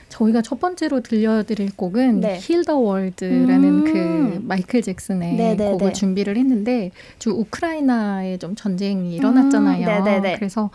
저희가 0.08 0.40
첫 0.40 0.60
번째로 0.60 1.00
들려드릴 1.00 1.76
곡은 1.76 2.20
네. 2.20 2.38
Heal 2.38 2.64
the 2.64 2.78
World라는 2.78 3.64
음. 3.64 3.84
그 3.84 4.40
마이클 4.42 4.80
잭슨의 4.82 5.34
네, 5.34 5.56
네, 5.56 5.70
곡을 5.70 5.88
네. 5.88 5.92
준비를 5.92 6.36
했는데 6.36 6.90
주 7.18 7.30
우크라이나에 7.30 8.38
좀 8.38 8.54
전쟁이 8.54 9.14
일어났잖아요. 9.16 9.86
음, 9.86 10.04
네, 10.04 10.12
네, 10.12 10.20
네. 10.20 10.34
그래서 10.36 10.70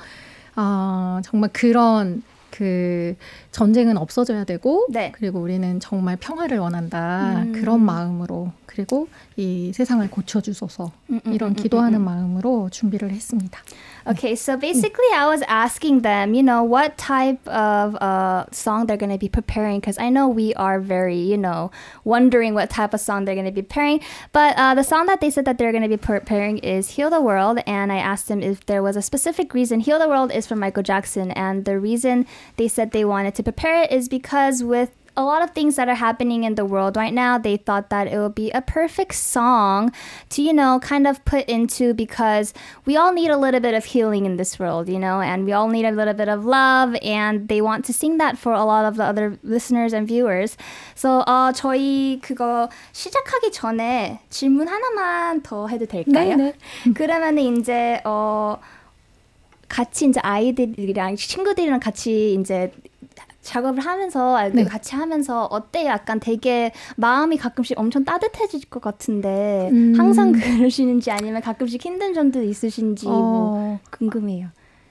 아 0.55 1.21
정말 1.23 1.50
그런 1.53 2.23
그 2.51 3.15
전쟁은 3.51 3.97
없어져야 3.97 4.43
되고 4.43 4.85
네. 4.89 5.11
그리고 5.15 5.39
우리는 5.39 5.79
정말 5.79 6.17
평화를 6.17 6.59
원한다 6.59 7.43
음. 7.43 7.53
그런 7.53 7.81
마음으로 7.81 8.51
그리고 8.70 9.08
이 9.37 9.73
세상을 9.75 10.08
고쳐주소서 10.11 10.92
음, 11.11 11.20
음, 11.26 11.32
이런 11.32 11.50
음, 11.50 11.54
기도하는 11.54 11.99
음, 11.99 12.02
음. 12.02 12.04
마음으로 12.04 12.68
준비를 12.70 13.11
했습니다. 13.11 13.61
Okay, 14.08 14.37
so 14.37 14.56
basically, 14.56 15.11
I 15.16 15.26
was 15.26 15.42
asking 15.49 16.02
them, 16.02 16.32
you 16.32 16.42
know, 16.42 16.62
what 16.62 16.96
type 16.96 17.42
of 17.49 17.96
uh, 17.96 18.44
song 18.52 18.87
they're 18.87 18.96
going 18.96 19.11
to 19.11 19.18
be 19.18 19.28
preparing 19.28 19.80
because 19.80 19.99
I 19.99 20.11
know 20.11 20.28
we 20.28 20.54
are 20.54 20.78
very, 20.78 21.18
you 21.18 21.37
know, 21.37 21.73
wondering 22.04 22.54
what 22.54 22.70
type 22.70 22.94
of 22.94 23.00
song 23.00 23.25
they're 23.25 23.35
going 23.35 23.46
to 23.46 23.52
be 23.52 23.62
preparing. 23.62 24.00
But 24.32 24.54
uh, 24.56 24.76
the 24.76 24.85
song 24.85 25.06
that 25.06 25.20
they 25.20 25.30
said 25.30 25.44
that 25.46 25.58
they're 25.58 25.73
going 25.73 25.82
to 25.82 25.88
be 25.88 25.96
preparing 25.96 26.58
is 26.58 26.90
"Heal 26.90 27.11
the 27.11 27.20
World," 27.20 27.58
and 27.66 27.90
I 27.90 27.99
asked 27.99 28.28
them 28.28 28.42
if 28.42 28.64
there 28.66 28.82
was 28.82 28.94
a 28.94 29.02
specific 29.02 29.52
reason. 29.54 29.80
"Heal 29.80 29.99
the 29.99 30.08
World" 30.08 30.30
is 30.30 30.46
from 30.46 30.61
Michael 30.61 30.85
Jackson, 30.85 31.32
and 31.32 31.64
the 31.64 31.80
reason 31.80 32.26
they 32.58 32.68
said 32.68 32.92
they 32.92 33.04
wanted 33.04 33.35
to 33.35 33.42
prepare 33.42 33.82
it 33.82 33.90
is 33.90 34.08
because 34.08 34.62
with 34.62 34.94
a 35.16 35.25
lot 35.25 35.42
of 35.42 35.50
things 35.52 35.76
that 35.76 35.88
are 35.88 35.94
happening 35.96 36.44
in 36.44 36.56
the 36.56 36.64
world 36.64 36.96
right 36.96 37.12
now, 37.12 37.38
they 37.38 37.56
thought 37.56 37.88
that 37.88 38.06
it 38.06 38.18
would 38.18 38.35
be 38.35 38.50
a 38.50 38.61
perfect 38.61 39.14
song 39.14 39.90
to, 40.28 40.42
you 40.42 40.52
know, 40.52 40.78
kind 40.80 41.06
of 41.06 41.25
put 41.25 41.49
into 41.49 41.94
because 41.94 42.52
we 42.85 42.96
all 42.96 43.12
need 43.12 43.30
a 43.30 43.38
little 43.38 43.61
bit 43.61 43.73
of 43.73 43.87
healing 43.87 44.26
in 44.26 44.37
this 44.37 44.58
world, 44.58 44.88
you 44.90 44.99
know, 44.99 45.23
and 45.23 45.46
we 45.46 45.52
all 45.52 45.68
need 45.68 45.87
a 45.87 45.90
little 45.90 46.12
bit 46.12 46.28
of 46.28 46.44
love, 46.44 46.94
and 47.02 47.49
they 47.49 47.62
want 47.62 47.87
to 47.87 47.94
sing 47.94 48.18
that 48.18 48.37
for 48.37 48.52
a 48.52 48.64
lot 48.64 48.85
of 48.85 48.96
the 48.96 49.04
other 49.04 49.38
listeners 49.42 49.94
and 49.94 50.06
viewers. 50.06 50.56
So, 50.94 51.25
어, 51.26 51.50
저희 51.54 52.20
그거 52.20 52.68
시작하기 52.92 53.52
전에 53.52 54.20
질문 54.28 54.68
하나만 54.68 55.42
더 55.42 55.66
해도 55.66 55.87
될까요? 55.87 56.37
네, 56.37 56.52
그러면 56.94 57.38
이제 57.38 58.02
어 58.04 58.58
같이 59.68 60.06
이제 60.06 60.20
아이들이랑 60.20 61.16
친구들이랑 61.16 61.80
같이 61.80 62.35
이제 62.35 62.70
작업을 63.41 63.83
하면서 63.83 64.38
아, 64.38 64.50
네. 64.50 64.63
같이 64.63 64.95
하면서 64.95 65.45
어때요? 65.45 65.88
약간 65.88 66.19
되게 66.19 66.71
마음이 66.95 67.38
가끔씩 67.38 67.79
엄청 67.79 68.05
따뜻해질 68.05 68.69
것 68.69 68.81
같은데 68.81 69.69
음. 69.71 69.93
항상 69.98 70.31
그러시는지 70.57 71.12
아니면 71.12 71.41
가끔씩 71.41 71.83
힘든 71.83 72.13
점도 72.13 72.43
있으신지 72.43 73.07
뭐 73.07 73.15
어, 73.15 73.79
궁금해요. 73.89 74.48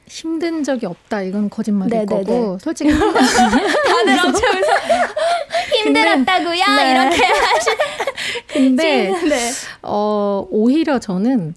힘든 0.06 0.64
적이 0.64 0.86
없다 0.86 1.22
이건 1.22 1.48
거짓말일 1.48 1.90
네, 1.90 1.98
네, 2.00 2.04
거고 2.06 2.58
솔직히 2.58 2.90
다들 2.98 4.18
엄청. 4.26 4.42
힘들었다고요? 5.84 6.64
네. 6.76 6.90
이렇게 6.90 7.24
하시. 7.24 7.70
근데 8.48 9.12
네. 9.28 9.50
어, 9.82 10.44
오히려 10.50 10.98
저는 10.98 11.54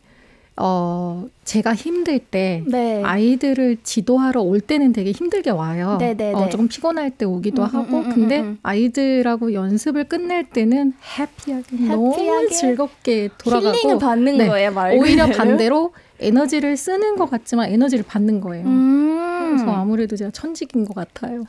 어, 0.56 1.26
제가 1.46 1.74
힘들 1.74 2.20
때 2.20 2.64
네. 2.68 3.02
아이들을 3.04 3.78
지도하러 3.84 4.42
올 4.42 4.62
때는 4.62 4.94
되게 4.94 5.12
힘들게 5.12 5.50
와요. 5.50 5.98
네, 6.00 6.14
네, 6.16 6.32
어, 6.34 6.42
네. 6.46 6.50
조금 6.50 6.68
피곤할 6.68 7.10
때 7.10 7.26
오기도 7.26 7.64
음, 7.64 7.66
음, 7.66 7.76
하고 7.76 7.98
음, 7.98 8.06
음, 8.06 8.10
근데 8.14 8.40
음. 8.42 8.60
아이들하고 8.62 9.54
연습을 9.54 10.04
끝낼 10.06 10.44
때는 10.44 10.94
해피하게, 11.18 11.76
너무 11.88 12.14
해피하게 12.14 12.48
즐겁게 12.50 13.30
돌아가고 13.40 13.76
힐링을 13.78 13.98
받는 14.00 14.38
네. 14.38 14.48
거예요, 14.48 14.72
말 14.72 14.98
오히려. 14.98 15.26
반대로 15.34 15.94
에너지를 16.20 16.78
쓰는 16.78 17.16
것 17.16 17.30
같지만 17.30 17.70
에너지를 17.72 18.06
받는 18.08 18.40
거예요. 18.40 18.66
음. 19.54 19.58
그래서 19.58 19.72
아무래도 19.72 20.16
제가 20.16 20.32
천직인 20.32 20.86
것 20.86 20.96
같아요. 20.96 21.46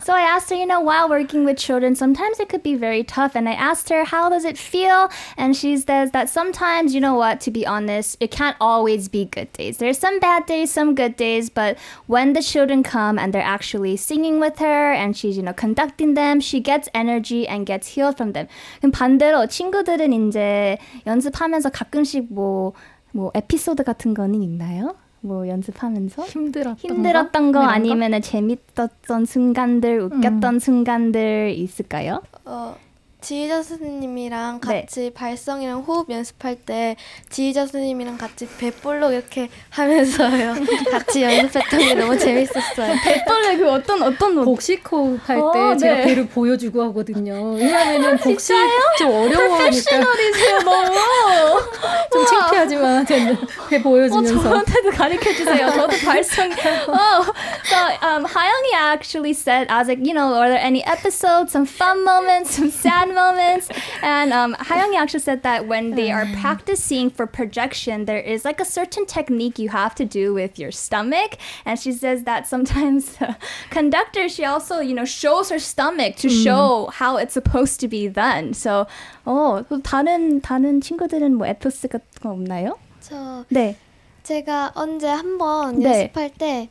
So 0.00 0.14
I 0.14 0.22
asked 0.22 0.50
her, 0.50 0.56
you 0.56 0.66
know, 0.66 0.80
while 0.80 1.08
working 1.08 1.44
with 1.44 1.58
children, 1.58 1.94
sometimes 1.94 2.40
it 2.40 2.48
could 2.48 2.62
be 2.62 2.74
very 2.74 3.04
tough. 3.04 3.36
And 3.36 3.48
I 3.48 3.52
asked 3.52 3.90
her, 3.90 4.04
how 4.04 4.28
does 4.28 4.44
it 4.44 4.56
feel? 4.56 5.10
And 5.36 5.54
she 5.54 5.76
says 5.76 6.10
that 6.12 6.28
sometimes, 6.28 6.94
you 6.94 7.00
know 7.00 7.14
what, 7.14 7.40
to 7.42 7.50
be 7.50 7.66
honest, 7.66 8.16
it 8.18 8.30
can't 8.30 8.56
always 8.60 9.08
be 9.08 9.26
good 9.26 9.52
days. 9.52 9.78
There's 9.78 9.98
some 9.98 10.18
bad 10.18 10.46
days, 10.46 10.72
some 10.72 10.94
good 10.94 11.16
days, 11.16 11.50
but 11.50 11.76
when 12.06 12.32
the 12.32 12.42
children 12.42 12.82
come 12.82 13.18
and 13.18 13.32
they're 13.32 13.42
actually 13.42 13.96
singing 13.96 14.40
with 14.40 14.58
her 14.58 14.92
and 14.92 15.16
she's, 15.16 15.36
you 15.36 15.42
know, 15.42 15.52
conducting 15.52 16.14
them, 16.14 16.40
she 16.40 16.60
gets 16.60 16.88
energy 16.94 17.46
and 17.46 17.66
gets 17.66 17.88
healed 17.88 18.16
from 18.16 18.32
them. 18.32 18.48
그럼 18.80 18.92
반대로 18.92 19.46
친구들은 19.46 20.12
이제 20.12 20.78
연습하면서 21.06 21.70
가끔씩 21.70 22.32
뭐, 22.32 22.72
뭐 23.12 23.30
에피소드 23.34 23.84
같은 23.84 24.14
거는 24.14 24.42
있나요? 24.42 24.96
뭐 25.20 25.46
연습하면서? 25.48 26.22
힘들었던 26.22 26.76
힘들었던 26.78 27.52
거 27.52 27.58
거? 27.60 27.64
이런 27.64 27.74
아니면은 27.74 28.22
재밌었던 28.22 29.26
순간들, 29.26 30.00
웃겼던 30.00 30.58
순간들 30.58 31.52
있을까요? 31.56 32.22
어, 32.44 32.76
지휘자 33.20 33.62
선생님이랑 33.62 34.60
네. 34.66 34.80
같이 34.82 35.10
발성이랑 35.14 35.80
호흡 35.80 36.10
연습할 36.10 36.56
때 36.56 36.96
지휘자 37.28 37.66
선생님이랑 37.66 38.18
같이 38.18 38.48
배볼록 38.58 39.12
이렇게 39.12 39.48
하면서요. 39.70 40.54
같이 40.90 41.22
연습했던 41.22 41.80
게 41.80 41.94
너무 41.94 42.18
재밌었어요. 42.18 42.94
백벌레 43.04 43.56
그 43.56 43.70
어떤 43.70 44.02
어떤 44.02 44.34
노 44.34 44.44
복식 44.44 44.90
호흡 44.90 45.20
할 45.28 45.36
때 45.52 45.58
어, 45.60 45.76
제가 45.76 45.94
네. 45.96 46.02
배를 46.04 46.28
보여주고 46.28 46.82
하거든요. 46.84 47.54
왜냐면은 47.54 48.16
복식 48.18 48.56
좀 48.98 49.10
어려워하니까. 49.10 50.00
좀 52.12 52.26
창피하지만 52.26 53.04
배 53.06 53.76
어, 53.76 53.80
보여주면서 53.82 54.42
저한테도 54.42 54.90
가르쳐 54.90 55.32
주세요. 55.32 55.70
저도 55.70 55.96
발성. 56.04 56.50
oh, 56.88 57.32
so 57.64 57.76
um, 58.06 58.24
하영이 58.24 58.72
actually 58.74 59.32
said, 59.32 59.68
I 59.68 59.78
was 59.78 59.88
like, 59.88 60.04
you 60.04 60.14
know, 60.14 60.34
are 60.34 60.48
there 60.48 60.58
any 60.60 60.84
episodes, 60.84 61.52
some 61.52 61.66
fun 61.66 62.04
moments, 62.04 62.54
some 62.56 62.70
sad 62.70 63.09
moments? 63.09 63.69
And 64.01 64.31
um, 64.33 64.55
하영이 64.55 64.95
actually 64.95 65.21
said 65.21 65.43
that 65.43 65.67
when 65.67 65.91
they 65.91 66.11
are 66.11 66.25
practicing 66.41 67.09
for 67.09 67.25
projection, 67.27 68.05
there 68.05 68.19
is 68.19 68.45
like 68.45 68.59
a 68.59 68.65
certain 68.65 69.05
technique 69.05 69.59
you 69.59 69.69
have 69.69 69.95
to 69.95 70.05
do 70.05 70.33
with 70.33 70.59
your 70.59 70.71
stomach. 70.71 71.37
And 71.65 71.79
she 71.79 71.91
says 71.91 72.23
that 72.23 72.47
sometimes 72.47 73.15
the 73.17 73.35
conductor, 73.69 74.29
she 74.29 74.45
also, 74.45 74.79
you 74.79 74.93
know, 74.93 75.05
shows 75.05 75.49
her 75.49 75.59
stomach 75.59 76.15
to 76.17 76.29
show 76.29 76.89
how 76.93 77.17
it's 77.17 77.33
supposed 77.33 77.79
to 77.81 77.87
be 77.87 78.07
done. 78.07 78.53
So, 78.53 78.85
어, 79.25 79.65
또 79.67 79.81
다른 79.81 80.41
다른 80.41 80.81
친구들은 80.81 81.35
뭐 81.35 81.47
에피소드 81.47 81.87
같은 81.87 82.21
거 82.21 82.29
없나요? 82.29 82.77
저 82.99 83.45
네. 83.49 83.75
제가 84.23 84.71
언제 84.73 85.07
한번 85.07 85.79
네. 85.79 86.01
연습할 86.01 86.31
때 86.37 86.69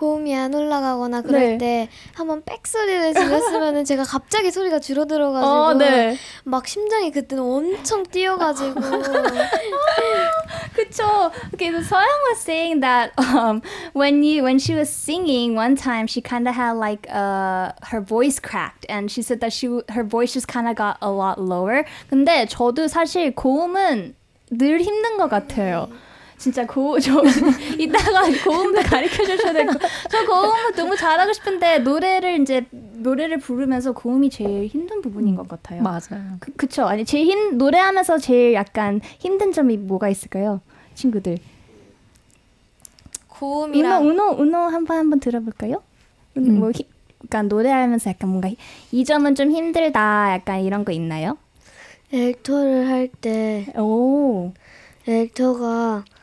고음이 0.00 0.34
안 0.34 0.54
올라가거나 0.54 1.20
그럴 1.20 1.40
네. 1.40 1.58
때 1.58 1.88
한번 2.14 2.42
빽 2.46 2.66
소리를 2.66 3.12
질렀으면은 3.12 3.84
제가 3.84 4.04
갑자기 4.04 4.50
소리가 4.50 4.78
줄어들어가지고 4.78 5.46
어, 5.46 5.74
네. 5.74 6.16
막 6.44 6.66
심장이 6.66 7.10
그때는 7.10 7.44
엄청 7.44 8.04
뛰어가지고 8.04 8.80
그쵸. 10.74 11.30
Okay, 11.52 11.70
so 11.70 11.80
Soyoung 11.82 12.22
was 12.30 12.38
saying 12.38 12.80
that 12.80 13.12
um, 13.18 13.60
when 13.92 14.22
you 14.22 14.42
when 14.42 14.58
she 14.58 14.74
was 14.74 14.88
singing 14.88 15.54
one 15.54 15.76
time, 15.76 16.06
she 16.06 16.22
kind 16.22 16.48
of 16.48 16.54
had 16.54 16.72
like 16.72 17.06
uh, 17.12 17.72
her 17.92 18.00
voice 18.00 18.38
cracked, 18.40 18.86
and 18.88 19.10
she 19.10 19.20
said 19.20 19.40
that 19.40 19.52
she 19.52 19.68
her 19.90 20.04
voice 20.04 20.32
just 20.32 20.48
kind 20.48 20.68
of 20.68 20.76
got 20.76 20.96
a 21.02 21.10
lot 21.10 21.38
lower. 21.38 21.84
근데 22.08 22.46
저도 22.46 22.88
사실 22.88 23.34
고음은 23.34 24.14
늘 24.50 24.80
힘든 24.80 25.18
것 25.18 25.28
같아요. 25.28 25.90
진짜 26.40 26.66
고, 26.66 26.98
저, 27.00 27.22
이따가 27.78 28.22
고음도 28.44 28.80
가르쳐 28.80 29.24
주셔야 29.26 29.52
될 29.52 29.66
거. 29.66 29.74
저 30.10 30.24
고음을 30.24 30.72
너무 30.74 30.96
잘하고 30.96 31.34
싶은데, 31.34 31.80
노래를 31.80 32.40
이제, 32.40 32.64
노래를 32.70 33.38
부르면서 33.38 33.92
고음이 33.92 34.30
제일 34.30 34.66
힘든 34.66 35.02
부분인 35.02 35.36
것 35.36 35.46
같아요. 35.46 35.82
맞아요. 35.82 36.38
그, 36.40 36.50
그쵸. 36.56 36.84
아니, 36.86 37.04
제일 37.04 37.26
힘, 37.26 37.58
노래하면서 37.58 38.16
제일 38.18 38.54
약간 38.54 39.02
힘든 39.18 39.52
점이 39.52 39.76
뭐가 39.76 40.08
있을까요? 40.08 40.62
친구들. 40.94 41.36
고음이랑 43.28 44.08
은호, 44.08 44.30
은호, 44.32 44.42
은호 44.42 44.58
한번 44.58 44.96
한번 44.96 45.20
들어볼까요? 45.20 45.82
은- 46.38 46.46
음. 46.46 46.58
뭐, 46.58 46.70
히, 46.70 46.86
약간 47.24 47.48
노래하면서 47.48 48.10
약간 48.10 48.30
뭔가 48.30 48.48
히- 48.48 48.56
이 48.92 49.04
점은 49.04 49.34
좀 49.34 49.50
힘들다. 49.50 50.32
약간 50.32 50.60
이런 50.62 50.86
거 50.86 50.92
있나요? 50.92 51.36
엘토를 52.12 52.88
할 52.88 53.08
때 53.20 53.66
오. 53.76 54.52
엘토가 55.06 56.04
네, 56.06 56.19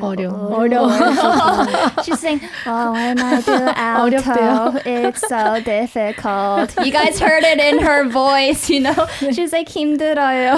어려워. 0.00 0.54
어려워. 0.56 0.88
She's 2.02 2.18
saying, 2.20 2.40
"Oh, 2.66 2.92
when 2.92 3.18
I 3.18 3.40
do 3.40 3.52
alto, 3.76 4.78
it's 4.84 5.20
so 5.26 5.60
difficult." 5.62 6.74
You 6.84 6.92
guys 6.92 7.18
heard 7.18 7.44
it 7.44 7.60
in 7.60 7.80
her 7.80 8.04
voice, 8.08 8.68
you 8.68 8.80
know. 8.80 9.06
She's 9.32 9.52
like 9.52 9.68
힘들어요. 9.68 10.54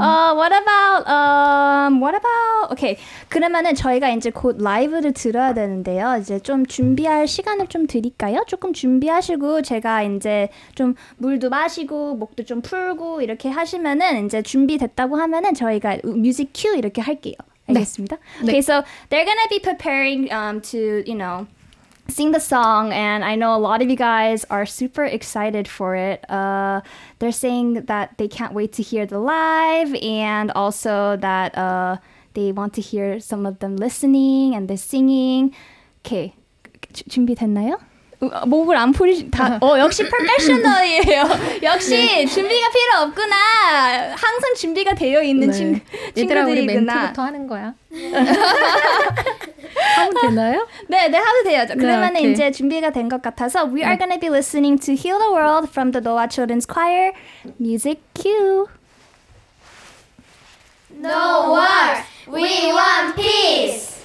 Uh, 0.00 0.34
what 0.34 0.52
about 0.52 1.06
um, 1.08 2.00
what 2.00 2.14
about 2.14 2.72
okay? 2.72 2.96
그러면은 3.28 3.74
저희가 3.74 4.08
이제 4.10 4.30
곧 4.30 4.58
라이브를 4.60 5.12
들어야 5.12 5.54
되는데요. 5.54 6.16
이제 6.20 6.38
좀 6.40 6.66
준비할 6.66 7.26
시간을 7.26 7.68
좀 7.68 7.86
드릴까요? 7.86 8.44
조금 8.46 8.72
준비하시고 8.72 9.62
제가 9.62 10.02
이제 10.02 10.48
좀 10.74 10.94
물도 11.18 11.50
마시고 11.50 12.14
목도 12.16 12.44
좀 12.44 12.60
풀고 12.60 13.22
이렇게 13.22 13.48
하시면은 13.48 14.26
이제 14.26 14.42
준비됐다고 14.42 15.16
하면은 15.16 15.54
저희가 15.54 15.98
뮤직 16.04 16.50
큐 16.54 16.74
이렇게 16.76 17.00
할게요. 17.00 17.34
알겠습니다. 17.69 18.17
Okay, 18.43 18.61
so 18.61 18.83
they're 19.09 19.25
gonna 19.25 19.49
be 19.49 19.59
preparing 19.59 20.31
um, 20.31 20.61
to, 20.61 21.03
you 21.07 21.15
know, 21.15 21.47
sing 22.07 22.31
the 22.31 22.39
song, 22.39 22.93
and 22.93 23.23
I 23.25 23.35
know 23.35 23.55
a 23.55 23.57
lot 23.57 23.81
of 23.81 23.89
you 23.89 23.95
guys 23.95 24.45
are 24.51 24.65
super 24.67 25.03
excited 25.03 25.67
for 25.67 25.95
it. 25.95 26.23
Uh, 26.29 26.81
they're 27.17 27.31
saying 27.31 27.85
that 27.87 28.17
they 28.17 28.27
can't 28.27 28.53
wait 28.53 28.73
to 28.73 28.83
hear 28.83 29.07
the 29.07 29.17
live, 29.17 29.95
and 29.95 30.51
also 30.51 31.17
that 31.17 31.57
uh, 31.57 31.97
they 32.35 32.51
want 32.51 32.73
to 32.75 32.81
hear 32.81 33.19
some 33.19 33.47
of 33.47 33.57
them 33.59 33.77
listening 33.77 34.53
and 34.53 34.67
the 34.69 34.77
singing. 34.77 35.55
Okay, 36.05 36.35
주- 36.93 37.09
준비됐나요? 37.09 37.79
어, 38.20 38.44
목을 38.46 38.76
안 38.76 38.92
풀이 38.92 39.30
다. 39.30 39.58
어 39.62 39.78
역시 39.78 40.02
프로페셔널이에요. 40.06 41.24
역시 41.62 42.26
준비가 42.26 42.68
필요 42.70 43.02
없구나. 43.06 43.34
항상 44.14 44.54
준비가 44.56 44.92
되어 44.94 45.22
있는 45.22 45.50
친, 45.50 45.80
얘들아 46.16 46.44
우리. 46.44 46.66
멘트부터 46.66 47.22
하는 47.22 47.46
거야. 47.46 47.72
하면 49.96 50.14
되나요? 50.20 50.66
네, 50.88 51.08
네 51.08 51.16
하도 51.18 51.42
돼요. 51.44 51.64
그러면 51.78 52.10
오케이. 52.16 52.32
이제 52.32 52.50
준비가 52.50 52.90
된 52.90 53.08
것 53.08 53.22
같아서 53.22 53.64
we 53.64 53.82
are 53.82 53.96
gonna 53.96 54.18
be 54.18 54.28
listening 54.28 54.78
to 54.78 54.94
Heal 54.94 55.18
the 55.18 55.30
World 55.32 55.68
from 55.70 55.90
the 55.92 56.00
Noah 56.04 56.28
Children's 56.28 56.66
Choir. 56.66 57.12
Music 57.58 58.00
cue. 58.14 58.66
No 60.90 61.50
war. 61.52 62.04
We 62.28 62.72
want 62.72 63.16
peace. 63.16 63.99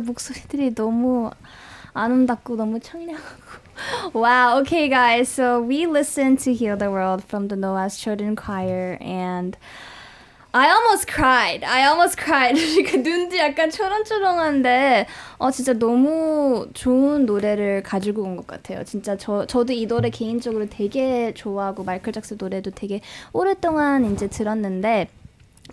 목소리들이 0.00 0.74
너무 0.74 1.30
아름답고 1.94 2.56
너무 2.56 2.80
청량하고. 2.80 3.60
Wow, 4.12 4.60
okay, 4.60 4.88
guys. 4.88 5.28
So 5.28 5.60
we 5.60 5.86
listened 5.86 6.38
to 6.44 6.52
Heal 6.52 6.76
the 6.76 6.90
World 6.90 7.24
from 7.24 7.48
the 7.48 7.56
Noah's 7.56 7.96
Children 7.96 8.36
Choir, 8.36 8.98
and 9.00 9.56
I 10.52 10.68
almost 10.68 11.06
cried. 11.06 11.64
I 11.64 11.86
almost 11.88 12.18
cried. 12.18 12.56
그 12.90 12.96
눈도 12.98 13.38
약간 13.38 13.70
초롱초롱한데 13.70 15.06
어 15.38 15.50
진짜 15.50 15.72
너무 15.72 16.68
좋은 16.74 17.24
노래를 17.24 17.82
가지고 17.82 18.22
온 18.24 18.36
것 18.36 18.46
같아요. 18.46 18.84
진짜 18.84 19.16
저 19.16 19.46
저도 19.46 19.72
이 19.72 19.86
노래 19.86 20.10
개인적으로 20.10 20.66
되게 20.68 21.32
좋아하고 21.34 21.84
마이클 21.84 22.12
잭슨 22.12 22.36
노래도 22.38 22.70
되게 22.72 23.00
오랫동안 23.32 24.12
이제 24.12 24.26
들었는데 24.28 25.08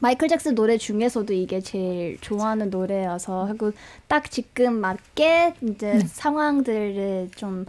마이클 0.01 0.27
잭슨 0.27 0.55
노래 0.55 0.77
중에서도 0.77 1.33
이게 1.33 1.60
제일 1.62 2.17
좋아하는 2.21 2.69
노래여서 2.69 3.45
하고 3.45 3.71
딱 4.07 4.29
지금 4.29 4.73
맞게 4.75 5.55
이제 5.62 5.99
상황들을 6.07 7.31
좀 7.36 7.65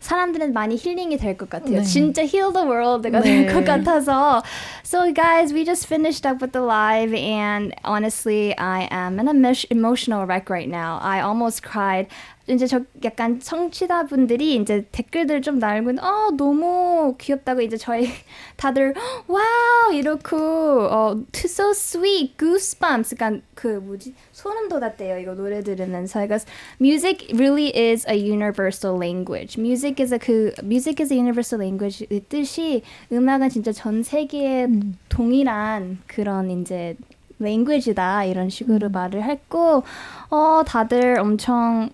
사람들은 0.00 0.52
많이 0.52 0.76
힐링이 0.76 1.16
될 1.18 1.36
것 1.36 1.50
같아요. 1.50 1.78
네. 1.78 1.82
진짜 1.82 2.22
heal 2.22 2.52
the 2.52 2.64
world가 2.66 3.20
네. 3.20 3.46
될것 3.46 3.64
같아서. 3.64 4.42
So 4.84 5.12
guys, 5.12 5.52
we 5.52 5.64
just 5.64 5.86
finished 5.86 6.24
up 6.24 6.40
with 6.40 6.52
the 6.52 6.64
live 6.64 7.12
and 7.12 7.74
honestly, 7.84 8.56
I 8.56 8.88
am 8.92 9.18
an 9.18 9.26
emo- 9.28 9.66
emotional 9.70 10.24
wreck 10.24 10.48
right 10.50 10.68
now. 10.68 10.98
I 11.02 11.20
almost 11.20 11.62
cried. 11.64 12.06
이제 12.48 12.66
저 12.66 12.80
약간 13.04 13.40
청취자분들이 13.40 14.56
이제 14.56 14.86
댓글들 14.90 15.42
좀 15.42 15.60
달고 15.60 15.90
어 16.00 16.30
너무 16.36 17.14
귀엽다고 17.18 17.60
이제 17.60 17.76
저희 17.76 18.08
다들 18.56 18.94
와우! 19.26 19.92
이렇고 19.92 20.36
어 20.36 21.20
so 21.34 21.70
sweet 21.70 22.36
goosebumps. 22.38 23.14
그러니까 23.16 23.42
그 23.54 23.66
뭐지? 23.68 24.14
소름 24.32 24.68
돋았대요 24.68 25.18
이거 25.18 25.34
노래 25.34 25.62
들으면서. 25.62 26.20
그러니까 26.20 26.38
music 26.80 27.28
really 27.34 27.72
is 27.74 28.06
a 28.08 28.16
universal 28.16 28.96
language. 28.96 29.58
music 29.58 30.02
is 30.02 30.12
a 30.14 30.18
그 30.18 30.52
music 30.62 31.02
is 31.02 31.12
a 31.12 31.18
universal 31.18 31.62
language 31.62 32.06
이 32.10 32.20
뜻이 32.20 32.82
음악은 33.12 33.50
진짜 33.50 33.72
전 33.72 34.02
세계에 34.02 34.68
동일한 35.08 35.98
그런 36.06 36.50
이제 36.50 36.96
language다 37.40 38.24
이런 38.24 38.50
식으로 38.50 38.88
말을 38.90 39.22
했고 39.22 39.82
어 40.30 40.62
다들 40.66 41.18
엄청 41.18 41.90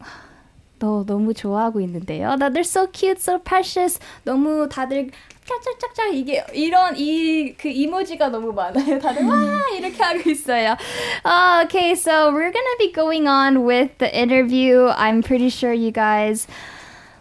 너 0.78 1.04
너무 1.06 1.32
좋아하고 1.34 1.80
있는데요. 1.80 2.36
다들 2.38 2.60
so 2.62 2.86
cute, 2.92 3.18
so 3.20 3.38
precious. 3.38 3.98
너무 4.24 4.68
다들 4.68 5.10
짝짝짝짝 5.44 6.14
이게 6.14 6.42
이런 6.54 6.94
이 6.96 7.54
그 7.58 7.68
이모지가 7.68 8.28
너무 8.30 8.52
많아요. 8.52 8.98
다들 8.98 9.24
와 9.26 9.36
이렇게 9.76 10.02
하고 10.02 10.30
있어요. 10.30 10.76
Uh, 11.24 11.64
okay, 11.64 11.94
so 11.94 12.32
we're 12.32 12.50
gonna 12.50 12.76
be 12.78 12.90
going 12.92 13.28
on 13.28 13.64
with 13.64 13.90
the 13.98 14.08
interview. 14.08 14.86
I'm 14.88 15.22
pretty 15.22 15.48
sure 15.50 15.72
you 15.72 15.90
guys 15.92 16.46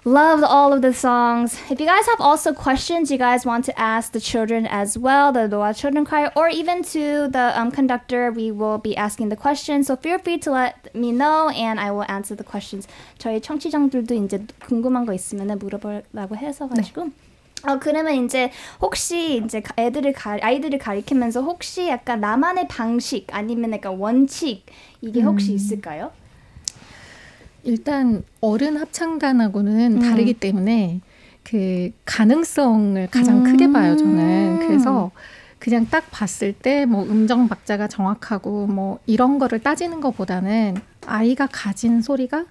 loved 0.04 0.42
all 0.42 0.72
of 0.72 0.80
the 0.80 0.92
songs. 0.94 1.58
If 1.68 1.80
you 1.80 1.86
guys 1.86 2.06
have 2.06 2.20
also 2.20 2.54
questions 2.54 3.10
you 3.10 3.18
guys 3.18 3.44
want 3.44 3.64
to 3.66 3.78
ask 3.78 4.12
the 4.12 4.20
children 4.20 4.66
as 4.66 4.96
well, 4.96 5.32
the 5.32 5.48
Loa 5.48 5.74
Children 5.74 6.06
Choir, 6.06 6.30
or 6.34 6.48
even 6.48 6.82
to 6.94 7.28
the 7.28 7.52
um, 7.58 7.70
conductor, 7.70 8.30
we 8.30 8.50
will 8.50 8.78
be 8.78 8.96
asking 8.96 9.28
the 9.28 9.36
questions. 9.36 9.86
So 9.88 9.96
feel 9.96 10.18
free 10.18 10.38
to 10.38 10.50
let 10.52 10.94
me 10.94 11.12
know, 11.12 11.50
and 11.50 11.78
I 11.78 11.90
will 11.90 12.06
answer 12.08 12.34
the 12.34 12.44
questions. 12.44 12.86
저희 13.18 13.40
청취자들도 13.40 14.14
이제 14.14 14.46
궁금한 14.64 15.04
거 15.04 15.12
있으면 15.12 15.58
물어보라고 15.58 16.36
해서 16.36 16.68
가지고. 16.68 17.10
어 17.66 17.76
그러면 17.80 18.14
이제 18.24 18.52
혹시 18.80 19.42
이제 19.44 19.60
가- 19.60 19.74
애들을 19.76 20.12
가 20.12 20.38
아이들을 20.40 20.78
가리키면서 20.78 21.42
혹시 21.42 21.88
약간 21.88 22.20
나만의 22.20 22.68
방식 22.68 23.26
아니면 23.34 23.72
약간 23.72 23.98
원칙 23.98 24.64
이게 25.00 25.20
혹시 25.22 25.54
있을까요? 25.54 26.12
일단 27.63 28.23
어른 28.41 28.77
합창단하고는 28.77 29.99
다르기 29.99 30.33
때문에 30.33 30.99
그 31.43 31.91
가능성을 32.05 33.07
가장 33.11 33.43
크게 33.43 33.71
봐요 33.71 33.95
저는 33.95 34.59
그래서 34.67 35.11
그냥 35.59 35.87
딱 35.89 36.09
봤을 36.11 36.51
때 36.53 36.85
뭐 36.85 37.03
음정 37.03 37.47
박자가 37.47 37.87
정확하고 37.87 38.67
뭐 38.67 38.99
이런 39.05 39.39
거를 39.39 39.59
따지는 39.59 40.01
것보다는 40.01 40.75
아이가 41.05 41.47
가진 41.51 42.01
소리가 42.01 42.45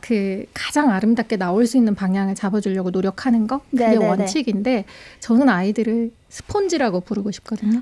그 0.00 0.44
가장 0.52 0.90
아름답게 0.90 1.38
나올 1.38 1.66
수 1.66 1.78
있는 1.78 1.94
방향을 1.94 2.34
잡아주려고 2.34 2.90
노력하는 2.90 3.46
거 3.46 3.60
그게 3.70 3.84
네네네. 3.96 4.06
원칙인데 4.06 4.84
저는 5.20 5.48
아이들을 5.48 6.12
스폰지라고 6.28 7.00
부르고 7.00 7.30
싶거든요. 7.30 7.80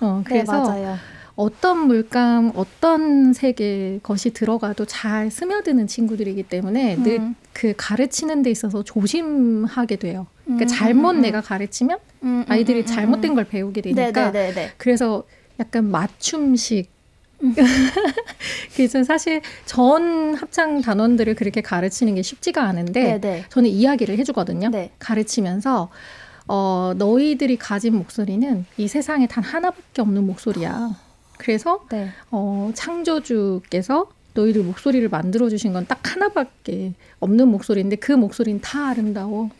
어, 0.00 0.22
그래서 0.26 0.74
네. 0.74 0.94
어떤 1.36 1.86
물감, 1.88 2.52
어떤 2.54 3.32
색의 3.32 4.00
것이 4.02 4.30
들어가도 4.30 4.84
잘 4.84 5.30
스며드는 5.30 5.86
친구들이기 5.86 6.44
때문에 6.44 6.96
늘 7.02 7.18
음. 7.18 7.34
그 7.52 7.74
가르치는 7.76 8.42
데 8.42 8.50
있어서 8.50 8.84
조심하게 8.84 9.96
돼요. 9.96 10.26
그러니까 10.44 10.66
음, 10.66 10.68
잘못 10.68 11.10
음, 11.10 11.16
음. 11.16 11.20
내가 11.22 11.40
가르치면 11.40 11.98
음, 12.22 12.44
아이들이 12.48 12.86
잘못된 12.86 13.32
음. 13.32 13.34
걸 13.34 13.44
배우게 13.44 13.80
되니까 13.80 14.30
네네네네. 14.30 14.72
그래서 14.76 15.24
약간 15.58 15.90
맞춤식 15.90 16.90
음. 17.42 17.54
그래서 18.76 19.02
사실 19.02 19.40
전 19.66 20.34
합창 20.34 20.80
단원들을 20.80 21.34
그렇게 21.34 21.60
가르치는 21.60 22.14
게 22.14 22.22
쉽지가 22.22 22.62
않은데 22.62 23.18
네네. 23.18 23.44
저는 23.48 23.70
이야기를 23.70 24.18
해주거든요. 24.18 24.68
네. 24.70 24.90
가르치면서 24.98 25.90
어, 26.46 26.92
너희들이 26.96 27.56
가진 27.56 27.96
목소리는 27.96 28.66
이 28.76 28.86
세상에 28.88 29.26
단 29.26 29.42
하나밖에 29.42 30.02
없는 30.02 30.26
목소리야. 30.26 30.90
그래서 31.38 31.80
네. 31.90 32.08
어, 32.30 32.70
창조주께서 32.74 34.06
너희들 34.34 34.62
목소리를 34.64 35.08
만들어 35.08 35.48
주신 35.48 35.72
건 35.72 35.86
딱 35.86 36.00
하나밖에 36.14 36.94
없는 37.20 37.48
목소리인데 37.48 37.96
그 37.96 38.12
목소리는 38.12 38.60
다 38.60 38.88
아름다워. 38.88 39.50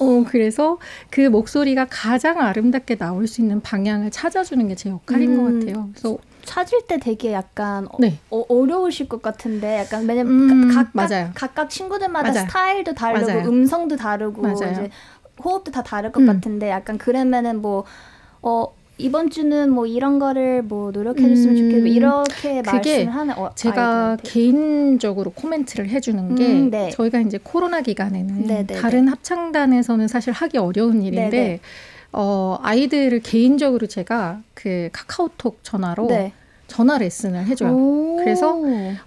어, 0.00 0.24
그래서 0.28 0.78
그 1.10 1.20
목소리가 1.28 1.86
가장 1.88 2.40
아름답게 2.40 2.96
나올 2.96 3.26
수 3.26 3.40
있는 3.40 3.60
방향을 3.60 4.10
찾아주는 4.10 4.66
게 4.68 4.74
제 4.74 4.90
역할인 4.90 5.32
음. 5.32 5.36
것 5.36 5.66
같아요. 5.66 5.88
그래서 5.92 6.18
찾을 6.44 6.82
때 6.88 6.98
되게 6.98 7.32
약간 7.32 7.86
어, 7.86 7.96
네. 8.00 8.18
어, 8.30 8.44
어려우실 8.48 9.08
것 9.08 9.22
같은데 9.22 9.78
약간 9.78 10.06
왜냐면 10.08 10.32
음, 10.50 10.68
가- 10.68 10.74
각각 10.84 10.90
맞아요. 10.94 11.30
각각 11.34 11.70
친구들마다 11.70 12.32
맞아요. 12.32 12.46
스타일도 12.46 12.94
다르고 12.94 13.26
맞아요. 13.26 13.48
음성도 13.48 13.96
다르고 13.96 14.42
맞아요. 14.42 14.72
이제 14.72 14.90
호흡도 15.42 15.70
다 15.70 15.82
다를 15.82 16.10
것 16.12 16.20
음. 16.20 16.26
같은데 16.26 16.68
약간 16.68 16.98
그러면은 16.98 17.62
뭐 17.62 17.84
어, 18.42 18.66
이번 18.98 19.30
주는 19.30 19.70
뭐 19.70 19.86
이런 19.86 20.18
거를 20.18 20.62
뭐 20.62 20.90
노력해 20.90 21.20
줬으면 21.20 21.56
음, 21.56 21.70
좋겠고 21.70 21.86
이렇게 21.86 22.62
말씀을 22.62 23.14
하는 23.14 23.38
어, 23.38 23.50
제가 23.54 23.82
아이들한테. 23.82 24.22
개인적으로 24.30 25.30
코멘트를 25.30 25.88
해주는 25.88 26.34
게 26.34 26.46
음, 26.46 26.70
네. 26.70 26.90
저희가 26.90 27.20
이제 27.20 27.38
코로나 27.42 27.80
기간에는 27.80 28.46
네, 28.46 28.66
네, 28.66 28.74
다른 28.74 29.08
합창단에서는 29.08 30.08
사실 30.08 30.32
하기 30.32 30.58
어려운 30.58 31.02
일인데 31.02 31.30
네, 31.30 31.48
네. 31.48 31.60
어, 32.12 32.58
아이들을 32.62 33.20
개인적으로 33.20 33.86
제가 33.86 34.42
그 34.54 34.90
카카오톡 34.92 35.60
전화로 35.62 36.06
네. 36.08 36.32
전화 36.68 36.96
레슨을 36.96 37.46
해줘요. 37.46 37.72
오. 37.72 38.16
그래서 38.16 38.56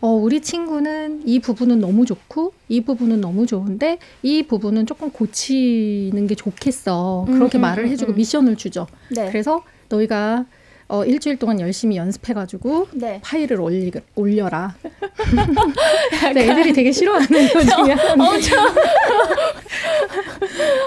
어, 0.02 0.10
우리 0.10 0.42
친구는 0.42 1.24
이 1.26 1.40
부분은 1.40 1.80
너무 1.80 2.06
좋고 2.06 2.54
이 2.70 2.82
부분은 2.82 3.22
너무 3.22 3.48
좋은데 3.48 3.98
이 4.22 4.44
부분은 4.44 4.86
조금 4.86 5.10
고치는 5.10 6.28
게 6.28 6.36
좋겠어. 6.36 7.26
그렇게 7.28 7.58
음, 7.58 7.60
음, 7.60 7.62
말을 7.62 7.86
음, 7.86 7.90
해주고 7.90 8.12
음. 8.14 8.16
미션을 8.18 8.56
주죠. 8.58 8.86
네. 9.10 9.30
그래서 9.30 9.64
너희가 9.90 10.46
어, 10.91 11.05
일주일 11.05 11.37
동안 11.37 11.61
열심히 11.61 11.97
연습해가지고 11.97 12.89
네. 12.95 13.21
파일을 13.23 13.61
올리, 13.61 13.93
올려라. 14.17 14.75
네, 16.35 16.51
애들이 16.51 16.73
되게 16.73 16.91
싫어하는 16.91 17.53
것 17.53 17.61
중에 17.63 17.93
하나. 17.93 18.29
엄청 18.29 18.59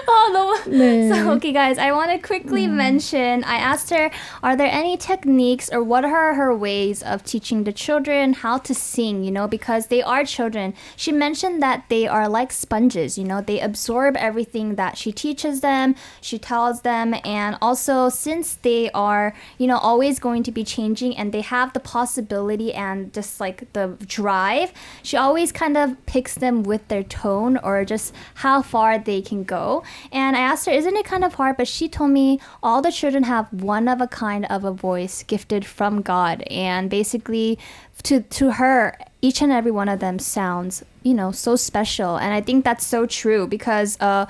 아 0.05 0.31
너무 0.33 0.53
네. 0.67 1.07
So, 1.07 1.31
okay, 1.33 1.53
guys, 1.53 1.77
I 1.77 1.91
want 1.91 2.11
to 2.11 2.19
quickly 2.19 2.67
mention 2.67 3.43
I 3.43 3.57
asked 3.57 3.89
her, 3.91 4.09
are 4.41 4.55
there 4.55 4.69
any 4.69 4.97
techniques 4.97 5.69
or 5.71 5.83
what 5.83 6.03
are 6.03 6.35
her 6.35 6.55
ways 6.55 7.01
of 7.01 7.23
teaching 7.23 7.63
the 7.63 7.71
children 7.71 8.33
how 8.33 8.57
to 8.59 8.73
sing, 8.73 9.23
you 9.23 9.31
know, 9.31 9.47
because 9.47 9.87
they 9.87 10.01
are 10.01 10.25
children. 10.25 10.73
She 10.95 11.11
mentioned 11.11 11.61
that 11.61 11.85
they 11.89 12.07
are 12.07 12.27
like 12.27 12.51
sponges, 12.51 13.17
you 13.17 13.23
know, 13.23 13.41
they 13.41 13.59
absorb 13.59 14.17
everything 14.17 14.75
that 14.75 14.97
she 14.97 15.11
teaches 15.11 15.61
them, 15.61 15.95
she 16.21 16.37
tells 16.37 16.81
them, 16.81 17.15
and 17.23 17.57
also 17.61 18.09
since 18.09 18.55
they 18.61 18.89
are, 18.91 19.33
you 19.57 19.67
know, 19.67 19.79
always 19.88 20.18
going 20.18 20.42
to 20.42 20.52
be 20.52 20.64
changing 20.76 21.16
and 21.16 21.32
they 21.32 21.40
have 21.40 21.72
the 21.72 21.80
possibility 21.80 22.74
and 22.74 23.10
just 23.18 23.40
like 23.40 23.72
the 23.72 23.86
drive, 24.06 24.70
she 25.02 25.16
always 25.16 25.50
kind 25.50 25.76
of 25.78 25.96
picks 26.04 26.34
them 26.34 26.62
with 26.62 26.86
their 26.88 27.02
tone 27.02 27.56
or 27.66 27.86
just 27.86 28.14
how 28.44 28.60
far 28.60 28.98
they 28.98 29.20
can 29.22 29.44
go. 29.44 29.82
And 30.12 30.36
I 30.36 30.40
asked 30.40 30.66
her, 30.66 30.72
isn't 30.72 30.96
it 31.00 31.06
kind 31.06 31.24
of 31.24 31.34
hard? 31.34 31.56
But 31.56 31.68
she 31.68 31.88
told 31.88 32.10
me 32.10 32.38
all 32.62 32.82
the 32.82 32.92
children 32.92 33.22
have 33.24 33.46
one 33.50 33.88
of 33.88 34.02
a 34.02 34.06
kind 34.06 34.44
of 34.46 34.64
a 34.64 34.72
voice 34.72 35.22
gifted 35.22 35.64
from 35.64 36.02
God. 36.02 36.42
And 36.50 36.90
basically, 36.90 37.58
to, 38.02 38.20
to 38.20 38.52
her, 38.60 38.98
each 39.22 39.42
and 39.42 39.50
every 39.50 39.72
one 39.72 39.88
of 39.88 40.00
them 40.00 40.18
sounds, 40.18 40.84
you 41.02 41.14
know, 41.14 41.32
so 41.32 41.56
special. 41.56 42.16
And 42.16 42.34
I 42.34 42.40
think 42.40 42.64
that's 42.64 42.86
so 42.86 43.06
true 43.06 43.46
because, 43.46 43.98
uh, 44.00 44.26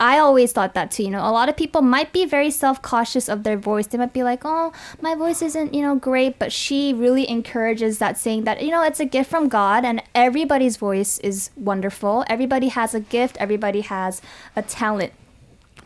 I 0.00 0.18
always 0.18 0.52
thought 0.52 0.74
that 0.74 0.90
too. 0.90 1.04
You 1.04 1.10
know, 1.10 1.24
a 1.24 1.32
lot 1.32 1.48
of 1.48 1.56
people 1.56 1.80
might 1.80 2.12
be 2.12 2.26
very 2.26 2.50
self 2.50 2.82
cautious 2.82 3.28
of 3.28 3.44
their 3.44 3.56
voice. 3.56 3.86
They 3.86 3.96
might 3.96 4.12
be 4.12 4.22
like, 4.22 4.42
oh, 4.44 4.72
my 5.00 5.14
voice 5.14 5.40
isn't, 5.40 5.72
you 5.72 5.80
know, 5.80 5.96
great. 5.96 6.38
But 6.38 6.52
she 6.52 6.92
really 6.92 7.28
encourages 7.28 7.98
that, 7.98 8.18
saying 8.18 8.44
that, 8.44 8.62
you 8.62 8.70
know, 8.70 8.82
it's 8.82 9.00
a 9.00 9.06
gift 9.06 9.30
from 9.30 9.48
God 9.48 9.84
and 9.84 10.02
everybody's 10.14 10.76
voice 10.76 11.18
is 11.20 11.50
wonderful. 11.56 12.24
Everybody 12.28 12.68
has 12.68 12.94
a 12.94 13.00
gift, 13.00 13.38
everybody 13.40 13.80
has 13.80 14.20
a 14.54 14.62
talent. 14.62 15.12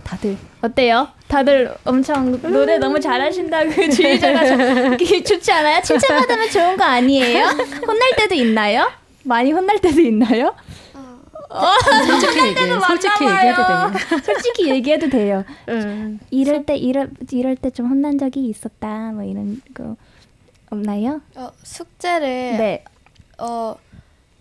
다들 0.03 0.37
어때요? 0.63 1.09
다들 1.29 1.77
엄청 1.85 2.41
노래 2.41 2.79
너무 2.79 2.99
잘하신다고 2.99 3.71
주의자가 3.91 4.47
좀 4.47 4.97
좋지 4.99 5.53
않아요? 5.53 5.83
칭찬받으면 5.83 6.51
좋은 6.51 6.77
거 6.79 6.85
아니에요? 6.85 7.45
혼날 7.87 8.17
때도 8.17 8.35
있나요? 8.35 8.91
많이 9.25 9.53
혼날 9.53 9.79
때도 9.79 10.01
있나요? 10.01 10.55
솔직히 12.08 12.48
얘기해. 12.48 12.80
솔직히 12.88 13.26
얘기해도 13.30 13.66
돼요. 13.68 13.92
솔직히 14.24 14.70
얘기해도 14.70 15.10
돼요. 15.10 15.44
음. 15.70 16.20
이럴 16.32 16.66
때 16.66 16.76
이럴 16.78 17.10
이럴 17.32 17.56
때 17.56 17.70
좀 17.72 17.88
혼난 17.88 18.18
적이 18.18 18.48
있었다. 18.50 19.12
뭐 19.12 19.24
이런 19.24 19.62
거 19.74 19.96
없나요? 20.70 21.22
어, 21.36 21.50
숙제를 21.64 22.28
네. 22.58 22.84
어 23.38 23.76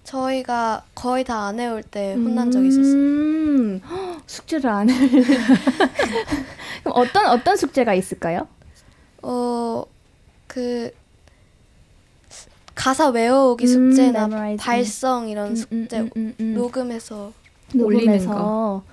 저희가 0.05 0.85
거의 0.95 1.25
다 1.25 1.47
안 1.49 1.59
해올 1.61 1.83
때 1.83 2.15
혼난 2.15 2.51
적이 2.51 2.69
있었어요. 2.69 2.95
음, 2.95 3.81
헉, 3.89 4.23
숙제를 4.27 4.71
안 4.71 4.91
해. 4.91 5.09
그럼 6.85 6.93
어떤 6.97 7.27
어떤 7.27 7.57
숙제가 7.57 7.95
있을까요? 7.95 8.47
어 9.23 9.85
그 10.47 10.91
가사 12.76 13.10
외워오기 13.10 13.66
음, 13.66 13.68
숙제나 13.68 14.26
memorizing. 14.28 14.64
발성 14.64 15.30
이런 15.30 15.56
숙제 15.56 16.00
음, 16.00 16.10
음, 16.16 16.36
음. 16.40 16.54
녹음해서 16.54 17.34
올리는 17.76 18.18
녹음해서. 18.18 18.84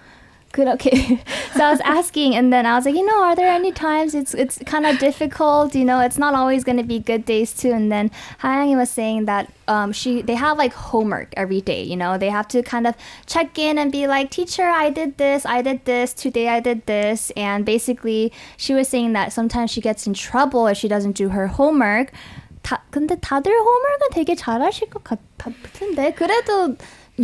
그렇게. 0.56 1.20
so 1.54 1.64
I 1.64 1.70
was 1.70 1.80
asking, 1.84 2.34
and 2.34 2.50
then 2.50 2.64
I 2.64 2.76
was 2.76 2.86
like, 2.86 2.94
you 2.94 3.04
know, 3.04 3.22
are 3.22 3.36
there 3.36 3.52
any 3.52 3.72
times 3.72 4.14
it's 4.14 4.32
it's 4.32 4.58
kind 4.64 4.86
of 4.86 4.98
difficult? 4.98 5.74
You 5.74 5.84
know, 5.84 6.00
it's 6.00 6.16
not 6.18 6.34
always 6.34 6.64
going 6.64 6.78
to 6.78 6.82
be 6.82 6.98
good 6.98 7.26
days 7.26 7.52
too. 7.52 7.72
And 7.72 7.92
then 7.92 8.10
Hayangi 8.40 8.74
was 8.74 8.88
saying 8.88 9.26
that 9.26 9.52
um, 9.68 9.92
she 9.92 10.22
they 10.22 10.34
have 10.34 10.56
like 10.56 10.72
homework 10.72 11.34
every 11.36 11.60
day. 11.60 11.82
You 11.82 11.96
know, 11.96 12.16
they 12.16 12.30
have 12.30 12.48
to 12.48 12.62
kind 12.62 12.86
of 12.86 12.94
check 13.26 13.58
in 13.58 13.76
and 13.76 13.92
be 13.92 14.06
like, 14.06 14.30
teacher, 14.30 14.64
I 14.64 14.88
did 14.88 15.18
this, 15.18 15.44
I 15.44 15.60
did 15.60 15.84
this, 15.84 16.14
today 16.14 16.48
I 16.48 16.60
did 16.60 16.86
this, 16.86 17.30
and 17.36 17.66
basically 17.66 18.32
she 18.56 18.72
was 18.72 18.88
saying 18.88 19.12
that 19.12 19.32
sometimes 19.32 19.70
she 19.70 19.82
gets 19.82 20.06
in 20.06 20.14
trouble 20.14 20.66
if 20.68 20.78
she 20.78 20.88
doesn't 20.88 21.12
do 21.12 21.28
her 21.30 21.48
homework. 21.48 22.12
다, 22.61 22.83
근데 22.89 23.15
다들 23.19 23.51
홈work은 23.51 24.07
되게 24.13 24.35
잘하실 24.35 24.89
것 24.89 25.03
같, 25.03 25.19
같은데 25.37 26.13
그래도 26.13 26.75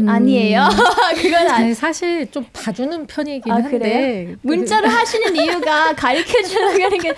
아니에요. 0.07 0.67
그건 1.21 1.47
아니. 1.47 1.67
네, 1.67 1.73
사실 1.73 2.29
좀 2.29 2.45
봐주는 2.53 3.07
편이긴 3.07 3.51
아 3.51 3.55
한데 3.55 3.69
그래요? 3.79 4.35
문자를 4.41 4.89
하시는 4.89 5.33
이유가 5.37 5.93
가르쳐 5.93 6.41
주려고 6.43 6.83
하는 6.83 6.97
게 6.99 7.13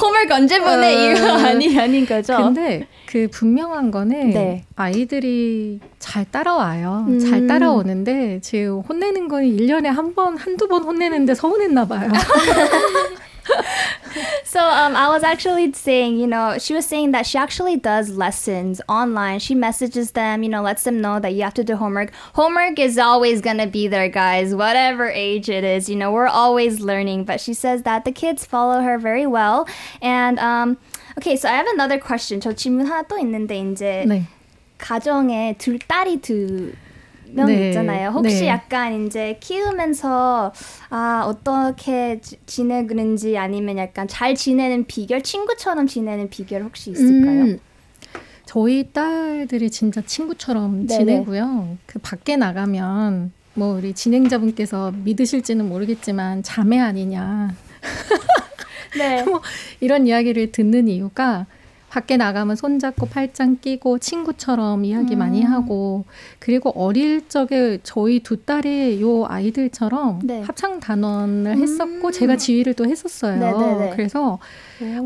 홈work 0.00 0.32
언제 0.32 0.58
보내 0.58 0.94
어. 0.94 1.00
이유가 1.00 1.34
아니 1.48 1.78
아닌 1.78 2.06
거죠. 2.06 2.36
근데 2.36 2.86
그 3.06 3.28
분명한 3.30 3.90
거는 3.92 4.30
네. 4.30 4.64
아이들이 4.74 5.78
잘 6.00 6.24
따라와요. 6.30 7.04
음. 7.08 7.18
잘 7.20 7.46
따라오는데 7.46 8.40
지금 8.42 8.80
혼내는 8.80 9.28
건 9.28 9.44
1년에 9.44 9.84
한 9.86 10.14
번, 10.14 10.36
한두 10.36 10.66
번 10.66 10.82
혼내는데 10.82 11.34
서운했나 11.34 11.86
봐요. 11.86 12.10
So 14.43 14.59
um, 14.59 14.95
I 14.95 15.09
was 15.09 15.21
actually 15.21 15.71
saying, 15.73 16.17
you 16.17 16.25
know, 16.25 16.57
she 16.57 16.73
was 16.73 16.85
saying 16.85 17.11
that 17.11 17.27
she 17.27 17.37
actually 17.37 17.77
does 17.77 18.09
lessons 18.09 18.81
online. 18.89 19.37
She 19.39 19.53
messages 19.53 20.11
them, 20.11 20.41
you 20.41 20.49
know, 20.49 20.63
lets 20.63 20.83
them 20.83 21.01
know 21.01 21.19
that 21.19 21.33
you 21.33 21.43
have 21.43 21.53
to 21.53 21.63
do 21.63 21.75
homework. 21.75 22.11
Homework 22.33 22.79
is 22.79 22.97
always 22.97 23.41
gonna 23.41 23.67
be 23.67 23.87
there, 23.87 24.09
guys, 24.09 24.55
whatever 24.55 25.07
age 25.07 25.49
it 25.49 25.63
is. 25.63 25.87
You 25.87 25.95
know, 25.95 26.11
we're 26.11 26.27
always 26.27 26.79
learning. 26.79 27.25
But 27.25 27.39
she 27.39 27.53
says 27.53 27.83
that 27.83 28.05
the 28.05 28.11
kids 28.11 28.43
follow 28.43 28.81
her 28.81 28.97
very 28.97 29.27
well. 29.27 29.67
And 30.01 30.39
um, 30.39 30.77
okay, 31.19 31.35
so 31.35 31.47
I 31.47 31.53
have 31.53 31.67
another 31.67 31.99
question. 31.99 32.41
저 32.41 32.53
질문 32.53 32.87
하나 32.87 33.03
또 33.03 33.19
있는데 33.19 33.71
이제 33.71 34.05
네. 34.07 34.23
가정에 34.79 35.55
둘 35.59 35.77
딸이 35.77 36.21
두 36.21 36.73
명 37.34 37.46
네, 37.46 37.68
있잖아요. 37.68 38.10
혹시 38.10 38.42
네. 38.42 38.48
약간 38.48 39.06
이제 39.06 39.36
키우면서 39.40 40.52
아 40.90 41.24
어떻게 41.26 42.20
지, 42.20 42.38
지내는지 42.46 43.36
아니면 43.36 43.76
약간 43.78 44.06
잘 44.08 44.34
지내는 44.34 44.86
비결, 44.86 45.22
친구처럼 45.22 45.86
지내는 45.86 46.30
비결 46.30 46.62
혹시 46.62 46.90
있을까요? 46.92 47.42
음, 47.42 47.58
저희 48.46 48.90
딸들이 48.92 49.70
진짜 49.70 50.00
친구처럼 50.00 50.86
네네. 50.86 50.98
지내고요. 50.98 51.76
그 51.86 51.98
밖에 51.98 52.36
나가면 52.36 53.32
뭐 53.54 53.76
우리 53.76 53.92
진행자분께서 53.94 54.92
믿으실지는 55.04 55.68
모르겠지만 55.68 56.42
자매 56.42 56.78
아니냐 56.80 57.54
네. 58.98 59.24
이런 59.80 60.06
이야기를 60.06 60.50
듣는 60.52 60.88
이유가 60.88 61.46
밖에 61.94 62.16
나가면 62.16 62.56
손잡고 62.56 63.06
팔짱 63.06 63.58
끼고 63.60 64.00
친구처럼 64.00 64.84
이야기 64.84 65.14
많이 65.14 65.42
음. 65.42 65.52
하고 65.52 66.04
그리고 66.40 66.70
어릴 66.70 67.28
적에 67.28 67.78
저희 67.84 68.18
두 68.18 68.44
딸이 68.44 69.00
요 69.00 69.26
아이들처럼 69.26 70.18
네. 70.24 70.42
합창 70.42 70.80
단원을 70.80 71.52
음. 71.52 71.62
했었고 71.62 72.10
제가 72.10 72.36
지휘를 72.36 72.74
또 72.74 72.84
했었어요. 72.84 73.38
네네네. 73.38 73.90
그래서 73.94 74.40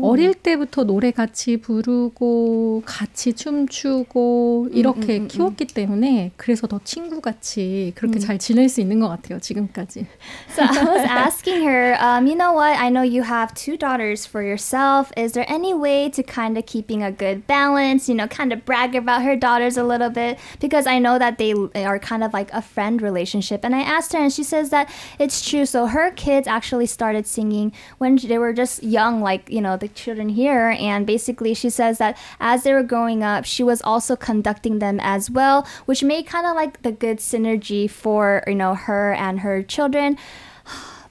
어릴 0.01 0.33
때부터 0.33 0.83
노래 0.83 1.11
같이 1.11 1.57
부르고 1.57 2.81
같이 2.85 3.33
춤추고 3.33 4.69
이렇게 4.71 5.19
음, 5.19 5.23
음, 5.23 5.27
키웠기 5.27 5.67
때문에 5.67 6.31
그래서 6.37 6.65
더 6.65 6.79
친구같이 6.83 7.91
그렇게 7.93 8.17
음. 8.17 8.19
잘 8.19 8.39
지낼 8.39 8.67
수 8.67 8.81
있는 8.81 8.99
것 8.99 9.09
같아요 9.09 9.39
지금까지. 9.39 10.07
So 10.55 10.63
I 10.63 10.85
was 10.85 11.05
asking 11.07 11.61
her, 11.67 11.95
um, 12.01 12.25
you 12.25 12.35
know 12.35 12.53
what? 12.53 12.79
I 12.79 12.89
know 12.89 13.03
you 13.03 13.21
have 13.21 13.53
two 13.53 13.77
daughters 13.77 14.25
for 14.25 14.43
yourself. 14.43 15.11
Is 15.15 15.33
there 15.33 15.45
any 15.47 15.75
way 15.75 16.09
to 16.09 16.23
kind 16.23 16.57
of 16.57 16.65
keeping 16.79 17.03
a 17.03 17.11
good 17.11 17.45
balance? 17.45 18.07
You 18.07 18.15
know, 18.15 18.27
kind 18.27 18.53
of 18.53 18.63
brag 18.63 18.95
about 18.95 19.21
her 19.23 19.35
daughters 19.35 19.75
a 19.75 19.83
little 19.83 20.09
bit 20.09 20.39
because 20.61 20.87
I 20.87 20.97
know 20.97 21.19
that 21.19 21.37
they 21.37 21.51
are 21.83 21.99
kind 21.99 22.23
of 22.23 22.31
like 22.31 22.49
a 22.53 22.61
friend 22.61 23.01
relationship. 23.01 23.65
And 23.65 23.75
I 23.75 23.81
asked 23.81 24.13
her, 24.13 24.19
and 24.19 24.31
she 24.31 24.43
says 24.43 24.69
that 24.69 24.89
it's 25.19 25.47
true. 25.47 25.65
So 25.65 25.87
her 25.87 26.11
kids 26.11 26.47
actually 26.47 26.85
started 26.85 27.27
singing 27.27 27.73
when 27.97 28.15
they 28.15 28.37
were 28.37 28.53
just 28.53 28.81
young, 28.81 29.21
like 29.21 29.49
you 29.49 29.59
know 29.59 29.75
the 29.75 29.89
children 29.89 30.29
here. 30.29 30.69
And 30.79 31.05
basically, 31.05 31.53
she 31.53 31.69
says 31.69 31.97
that 31.97 32.17
as 32.39 32.63
they 32.63 32.73
were 32.73 32.83
growing 32.83 33.23
up, 33.23 33.43
she 33.43 33.61
was 33.61 33.81
also 33.81 34.15
conducting 34.15 34.79
them 34.79 35.01
as 35.01 35.29
well, 35.29 35.67
which 35.85 36.01
made 36.01 36.27
kind 36.27 36.47
of 36.47 36.55
like 36.55 36.81
the 36.83 36.93
good 36.93 37.17
synergy 37.17 37.89
for 37.89 38.41
you 38.47 38.55
know 38.55 38.73
her 38.73 39.13
and 39.13 39.41
her 39.41 39.61
children. 39.63 40.17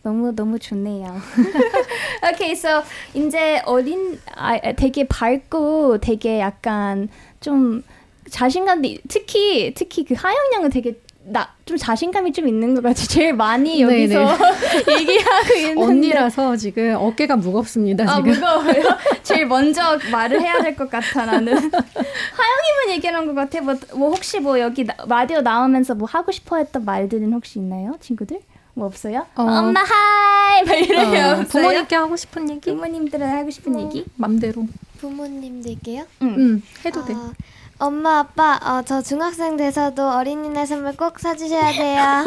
너무 0.09 0.33
너무 0.35 0.59
좋네요. 0.59 1.21
okay, 2.33 2.53
so 2.53 2.83
이제 3.15 3.61
어린 3.67 4.19
아 4.35 4.59
되게 4.73 5.07
밝고 5.07 5.99
되게 5.99 6.41
약간 6.41 7.09
좀 7.41 7.83
자신감이 8.31 9.01
특히 9.09 9.75
특히 9.75 10.05
그 10.05 10.15
하영 10.17 10.37
양은 10.55 10.71
되게 10.71 10.99
나좀 11.31 11.77
자신감이 11.77 12.33
좀 12.33 12.49
있는 12.49 12.75
것 12.75 12.83
같아. 12.83 13.05
제일 13.05 13.35
많이 13.35 13.85
네네. 13.85 14.15
여기서 14.15 14.37
얘기하고 14.99 15.55
있는데 15.59 15.83
언니라서 15.83 16.57
지금 16.57 16.95
어깨가 16.99 17.37
무겁습니다 17.37 18.05
아 18.11 18.17
지금. 18.17 18.33
무거워요. 18.33 18.97
제일 19.23 19.45
먼저 19.45 19.99
말을 20.11 20.41
해야 20.41 20.63
될 20.63 20.75
것 20.75 20.89
같아 20.89 21.27
나는. 21.27 21.53
하영이만 21.55 22.91
얘기하는 22.93 23.27
것 23.27 23.35
같아. 23.35 23.61
뭐, 23.61 23.75
뭐 23.95 24.09
혹시 24.09 24.41
뭐 24.41 24.59
여기 24.59 24.85
나, 24.85 24.95
라디오 25.07 25.43
나오면서 25.43 25.95
뭐 25.95 26.09
하고 26.11 26.33
싶어했던 26.33 26.87
말들은 26.87 27.31
혹시 27.35 27.59
있나요, 27.59 27.97
친구들? 28.01 28.41
뭐 28.79 28.87
없어요? 28.87 29.27
어. 29.35 29.43
엄마 29.43 29.81
하이 29.81 30.63
막 30.63 30.75
이런 30.75 31.11
게 31.11 31.21
어, 31.21 31.31
없어요? 31.33 31.47
부모님께 31.65 31.97
하고 31.97 32.15
싶은 32.17 32.49
얘기 32.49 32.71
부모님들은 32.71 33.29
하고 33.29 33.51
싶은 33.51 33.81
얘기? 33.81 34.05
맘대로. 34.15 34.67
부모님들게요. 35.01 36.05
응 36.23 36.63
해도 36.85 37.05
돼. 37.05 37.13
어, 37.13 37.33
엄마 37.81 38.21
아빠 38.21 38.59
어, 38.63 38.83
저 38.87 39.03
중학생 39.03 39.57
돼서도 39.57 40.09
어린이날 40.11 40.65
선물 40.65 40.97
꼭 40.97 41.19
사주셔야 41.19 41.73
돼요. 41.73 42.25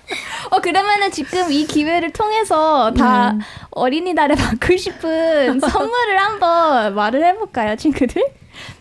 어 0.50 0.60
그러면은 0.60 1.12
지금 1.12 1.50
이 1.52 1.64
기회를 1.64 2.12
통해서 2.12 2.92
다 2.94 3.30
음. 3.30 3.40
어린이날에 3.70 4.34
받고 4.34 4.76
싶은 4.76 5.60
선물을 5.62 6.18
한번 6.18 6.94
말을 6.96 7.24
해볼까요, 7.24 7.76
친구들? 7.76 8.20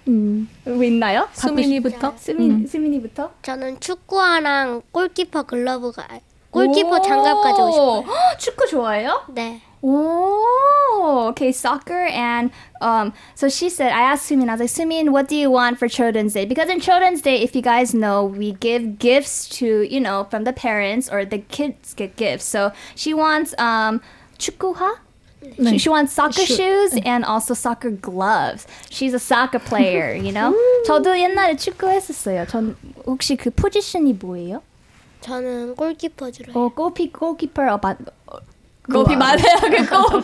음. 0.07 0.49
뭐 0.65 0.83
있나요? 0.83 1.27
수민이부터. 1.33 2.15
수민 2.17 2.51
음. 2.51 2.67
수민이부터. 2.67 3.31
저는 3.43 3.79
축구화랑 3.79 4.81
골키퍼 4.91 5.43
글러브가 5.43 6.07
골키퍼 6.52 7.02
장갑 7.02 7.42
가지고 7.42 7.70
싶어요. 7.70 8.04
헉, 8.06 8.38
축구 8.38 8.66
좋아해요? 8.66 9.22
네. 9.34 9.60
Oh, 9.80 11.28
okay, 11.30 11.52
soccer 11.52 12.06
and 12.10 12.50
um. 12.80 13.12
So 13.36 13.48
she 13.48 13.68
said, 13.70 13.92
I 13.92 14.02
asked 14.02 14.28
Sumin, 14.28 14.48
I 14.48 14.54
was 14.54 14.60
like, 14.60 14.70
Sumin, 14.70 15.10
what 15.10 15.28
do 15.28 15.36
you 15.36 15.50
want 15.52 15.78
for 15.78 15.86
Children's 15.86 16.34
Day? 16.34 16.46
Because 16.46 16.68
in 16.68 16.80
Children's 16.80 17.22
Day, 17.22 17.42
if 17.42 17.54
you 17.54 17.62
guys 17.62 17.94
know, 17.94 18.24
we 18.24 18.52
give 18.58 18.98
gifts 18.98 19.48
to 19.60 19.82
you 19.82 20.00
know 20.00 20.26
from 20.30 20.42
the 20.42 20.52
parents 20.52 21.08
or 21.08 21.24
the 21.24 21.38
kids 21.38 21.94
get 21.94 22.16
gifts. 22.16 22.44
So 22.44 22.72
she 22.96 23.14
wants 23.14 23.54
um 23.58 24.00
축구화. 24.38 24.98
She, 25.62 25.78
she 25.78 25.88
wants 25.88 26.12
soccer 26.12 26.42
Shoe. 26.44 26.56
shoes 26.56 26.98
and 27.06 27.24
also 27.24 27.54
soccer 27.54 27.90
gloves. 27.90 28.66
She's 28.90 29.14
a 29.14 29.20
soccer 29.20 29.60
player, 29.60 30.12
you 30.12 30.32
know. 30.32 30.52
저도 30.86 31.16
옛날에 31.16 31.56
축구 31.56 31.86
했었어요. 31.86 32.46
전 32.48 32.76
혹시 33.06 33.36
그 33.36 33.50
포지션이 33.50 34.14
뭐예요? 34.14 34.62
저는 35.23 35.75
골키퍼 35.75 36.31
주로 36.31 36.53
해요. 36.53 36.65
어, 36.65 36.69
골키 36.69 37.11
골키퍼 37.11 37.61
어, 37.73 37.79
맞 37.81 37.97
어, 38.27 38.37
골피 38.91 39.15
맞아요. 39.15 39.37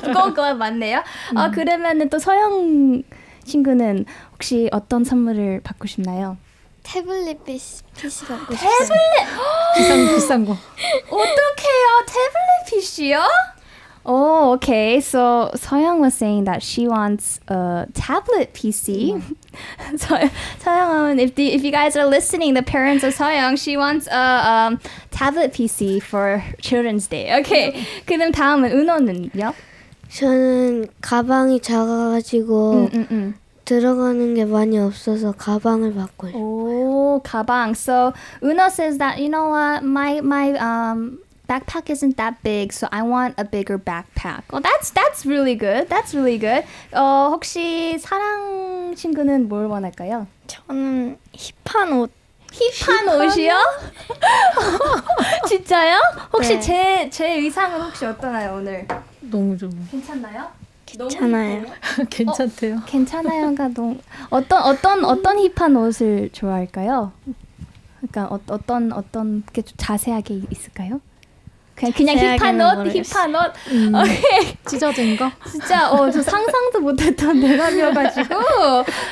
그골골 0.02 0.56
맞네요. 0.60 1.02
아 1.36 1.50
그러면은 1.50 2.10
또 2.10 2.20
서영 2.20 3.04
친구는 3.46 4.06
혹시 4.34 4.70
어떤 4.72 5.04
선물을 5.04 5.62
받고 5.64 5.88
싶나요? 5.88 6.38
태블릿 6.84 7.44
PC, 7.46 7.84
PC 7.96 8.26
갖고 8.26 8.54
태블릿 8.54 8.90
비싼 9.76 10.08
비싼 10.16 10.46
거. 10.46 10.52
어떡해요? 11.08 12.06
태블릿 12.08 12.66
PC요? 12.68 13.22
Oh, 14.06 14.54
okay. 14.54 15.00
So 15.02 15.52
Soyoung 15.56 16.00
was 16.00 16.16
saying 16.16 16.46
that 16.46 16.64
she 16.64 16.88
wants 16.88 17.40
a 17.48 17.86
tablet 17.94 18.54
PC. 18.54 19.22
so 19.97 20.17
Soyoung, 20.61 21.21
if 21.21 21.35
the, 21.35 21.53
if 21.53 21.65
you 21.65 21.71
guys 21.71 21.97
are 21.97 22.07
listening, 22.07 22.55
the 22.55 22.63
parents 22.63 23.05
of 23.05 23.15
Soyoung, 23.15 23.59
she 23.59 23.77
wants 23.77 24.07
a 24.09 24.19
um, 24.19 24.81
tablet 25.11 25.53
PC 25.53 26.03
for 26.03 26.43
Children's 26.61 27.07
Day. 27.07 27.41
Okay. 27.41 27.87
그럼 28.07 28.33
다음은 28.33 28.71
은호는요? 28.73 29.55
저는 30.11 30.87
가방이 31.01 31.61
작아가지고 31.61 32.91
음, 32.95 33.07
음. 33.11 33.35
들어가는 33.65 34.35
게 34.35 34.45
많이 34.45 34.79
없어서 34.79 35.33
가방을 35.33 35.95
받고 35.95 36.29
싶어요. 36.29 36.37
Oh, 36.37 37.21
가방. 37.25 37.75
So 37.75 38.13
Una 38.43 38.71
says 38.71 38.99
that 38.99 39.19
you 39.19 39.29
know 39.29 39.49
what, 39.49 39.83
my 39.83 40.21
my 40.21 40.53
um 40.59 41.19
backpack 41.49 41.91
isn't 41.91 42.17
that 42.17 42.43
big, 42.43 42.73
so 42.73 42.89
I 42.93 43.03
want 43.03 43.35
a 43.39 43.45
bigger 43.45 43.79
backpack. 43.79 44.45
Oh, 44.53 44.61
that's 44.61 44.91
that's 44.91 45.25
really 45.27 45.55
good. 45.55 45.89
That's 45.89 46.15
really 46.15 46.39
good. 46.39 46.65
어 46.93 47.31
혹시 47.33 47.99
사랑 47.99 48.68
친구는 48.96 49.48
뭘 49.50 49.66
원할까요? 49.68 50.28
저는 50.48 51.18
힙한 51.34 51.94
옷. 51.94 52.12
힙한 52.52 53.08
옷이요? 53.22 53.54
진짜요? 55.48 56.00
혹시 56.34 56.54
네. 56.56 56.60
제제 56.60 57.34
의상은 57.36 57.82
혹시 57.82 58.06
어떠나요 58.06 58.56
오늘? 58.56 58.88
너무 59.22 59.58
좋아. 59.58 59.70
괜찮나요? 59.92 60.48
괜찮아요. 60.86 61.66
괜찮대요. 62.10 62.82
괜찮아요가 62.88 63.68
너무 63.68 63.98
어떤 64.32 64.64
어떤 64.64 65.06
어떤 65.06 65.38
힙한 65.38 65.76
옷을 65.76 66.30
좋아할까요? 66.34 67.12
그러니까 68.02 68.34
어, 68.34 68.40
어떤 68.48 68.92
어떤 68.94 69.44
게 69.54 69.62
좀 69.62 69.76
자세하게 69.78 70.42
있을까요? 70.50 71.00
그냥 71.80 71.94
그냥 71.94 72.38
힙한 72.38 72.62
옷. 72.62 72.94
힙한 72.94 73.36
옷. 73.36 73.54
음, 73.72 73.96
오케이. 73.96 74.58
찢어진 74.66 75.16
거. 75.16 75.32
진짜 75.50 75.90
어 75.92 76.12
저 76.12 76.22
상상도 76.22 76.82
못했던 76.82 77.40
대답이어가지고. 77.40 78.36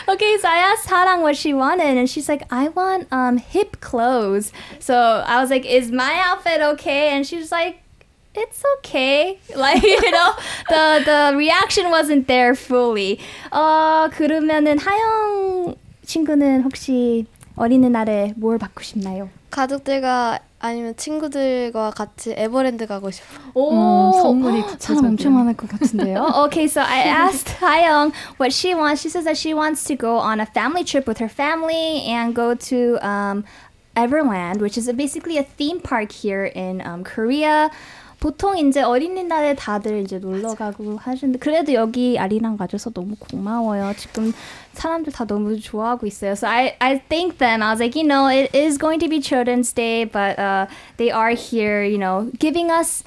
Okay, 0.09 0.37
so 0.37 0.47
I 0.49 0.57
asked 0.71 0.87
Sarang 0.89 1.21
what 1.21 1.35
she 1.37 1.53
wanted, 1.53 1.95
and 1.97 2.09
she's 2.09 2.27
like, 2.27 2.43
I 2.51 2.69
want 2.75 3.07
um 3.11 3.37
hip 3.37 3.79
clothes. 3.79 4.51
So 4.79 4.93
I 5.25 5.39
was 5.41 5.49
like, 5.49 5.65
Is 5.65 5.91
my 5.91 6.19
outfit 6.23 6.61
okay? 6.75 7.09
And 7.15 7.25
she 7.25 7.37
was 7.37 7.51
like. 7.51 7.79
It's 8.39 8.61
okay. 8.77 9.39
Like 9.55 9.81
you 9.81 10.11
know, 10.11 10.29
the 10.69 11.01
the 11.03 11.33
reaction 11.35 11.89
wasn't 11.89 12.27
there 12.27 12.53
fully. 12.53 13.17
어 13.49 14.09
그러면은 14.13 14.77
하영 14.77 15.73
친구는 16.05 16.61
혹시 16.61 17.25
어린이날에 17.55 18.33
뭘 18.37 18.59
받고 18.59 18.83
싶나요? 18.83 19.29
가족들과 19.49 20.37
아니면 20.59 20.95
친구들과 20.97 21.91
같이 21.91 22.33
에버랜드 22.35 22.87
가고 22.87 23.11
싶어요. 23.11 23.51
오, 23.53 23.71
음, 23.71 24.11
선물이 24.13 24.63
사람. 24.79 25.05
엄청 25.05 25.33
많을 25.35 25.55
것 25.55 25.69
같은데요. 25.69 26.45
okay, 26.45 26.65
so 26.67 26.81
I 26.81 27.01
asked 27.07 27.59
Hayoung 27.61 28.11
what 28.39 28.51
she 28.51 28.73
wants. 28.73 29.01
She 29.01 29.09
says 29.09 29.25
that 29.25 29.37
she 29.37 29.53
wants 29.53 29.83
to 29.85 29.95
go 29.95 30.17
on 30.17 30.39
a 30.39 30.45
family 30.47 30.83
trip 30.83 31.07
with 31.07 31.19
her 31.19 31.29
family 31.29 32.01
and 32.09 32.33
go 32.33 32.55
to 32.55 32.97
um, 33.07 33.45
Everland, 33.95 34.59
which 34.61 34.77
is 34.77 34.91
basically 34.93 35.37
a 35.37 35.43
theme 35.43 35.79
park 35.79 36.11
here 36.11 36.45
in 36.45 36.81
um, 36.81 37.03
Korea. 37.03 37.69
보통 38.19 38.57
이제 38.57 38.81
어린이날에 38.81 39.53
다들 39.53 40.01
이제 40.01 40.17
놀러 40.17 40.55
가고 40.55 40.97
하시는데 40.97 41.37
그래도 41.37 41.73
여기 41.73 42.17
아리랑 42.17 42.57
가줘서 42.57 42.89
너무 42.89 43.15
고마워요. 43.19 43.93
지금 43.95 44.33
사람들 44.77 45.11
다 45.13 45.25
너무 45.25 45.59
좋아하고 45.59 46.05
있어요. 46.07 46.31
So 46.33 46.47
I 46.47 46.75
I 46.79 47.01
thanked 47.09 47.39
them. 47.39 47.61
I 47.61 47.71
was 47.71 47.79
like, 47.81 47.95
you 47.99 48.07
know, 48.07 48.27
it 48.29 48.53
is 48.55 48.77
going 48.77 48.99
to 48.99 49.09
be 49.09 49.19
Children's 49.19 49.73
Day, 49.73 50.05
but 50.05 50.37
uh, 50.39 50.67
they 50.97 51.11
are 51.11 51.31
here, 51.31 51.83
you 51.83 51.97
know, 51.97 52.29
giving 52.39 52.69
us 52.71 53.03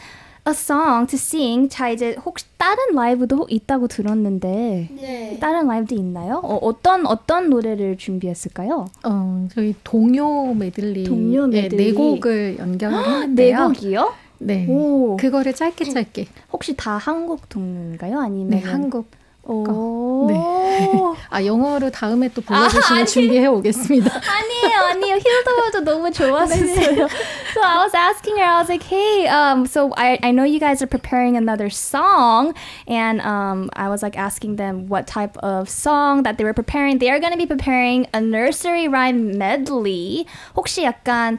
a 0.46 0.52
song 0.54 1.06
to 1.06 1.16
sing. 1.16 1.68
자 1.68 1.90
이제 1.90 2.16
혹시 2.24 2.46
다른 2.56 2.94
라이브도 2.94 3.46
있다고 3.48 3.88
들었는데 3.88 4.88
네. 5.00 5.38
다른 5.40 5.66
라이브도 5.68 5.94
있나요? 5.94 6.40
어, 6.42 6.56
어떤 6.62 7.06
어떤 7.06 7.50
노래를 7.50 7.96
준비했을까요? 7.98 8.86
어, 9.04 9.48
저희 9.54 9.74
동요 9.84 10.54
메들리, 10.54 11.04
동요 11.04 11.46
네, 11.46 11.62
메들리. 11.62 11.84
네 11.86 11.92
곡을 11.92 12.58
연결을 12.58 12.96
네 13.34 13.52
했는데요. 13.52 13.66
곡이요? 13.68 14.12
네. 14.38 14.66
오. 14.68 15.16
그거를 15.18 15.54
짧게 15.54 15.84
짧게. 15.84 16.26
혹시 16.52 16.74
다 16.74 16.96
한국 16.96 17.48
동요인가요? 17.50 18.18
아니면 18.18 18.50
네, 18.50 18.60
한국. 18.60 19.10
오. 19.44 21.16
아, 21.30 21.44
영어로 21.44 21.90
다음에 21.90 22.28
또 22.28 22.40
불러주시면 22.40 23.06
준비해 23.06 23.46
오겠습니다. 23.46 24.10
아니에요, 24.10 24.78
아니에요. 24.90 25.16
힐더월도 25.16 25.80
너무 25.80 26.10
좋았었어요. 26.10 27.08
so 27.54 27.62
I 27.62 27.78
was 27.84 27.94
asking 27.94 28.36
her, 28.36 28.44
I 28.44 28.58
was 28.58 28.68
like, 28.68 28.82
hey, 28.82 29.28
um, 29.28 29.66
so 29.66 29.92
I, 29.96 30.18
I 30.22 30.32
know 30.32 30.44
you 30.44 30.58
guys 30.58 30.82
are 30.82 30.86
preparing 30.88 31.36
another 31.36 31.70
song, 31.70 32.54
and 32.88 33.20
um, 33.20 33.70
I 33.74 33.88
was 33.88 34.02
like 34.02 34.16
asking 34.18 34.56
them 34.56 34.88
what 34.88 35.06
type 35.06 35.36
of 35.38 35.68
song 35.68 36.24
that 36.24 36.36
they 36.38 36.44
were 36.44 36.54
preparing. 36.54 36.98
They 36.98 37.10
are 37.10 37.20
going 37.20 37.32
to 37.32 37.38
be 37.38 37.46
preparing 37.46 38.06
a 38.12 38.20
nursery 38.20 38.88
rhyme 38.88 39.38
medley. 39.38 40.26
혹시 40.56 40.82
약간 40.84 41.38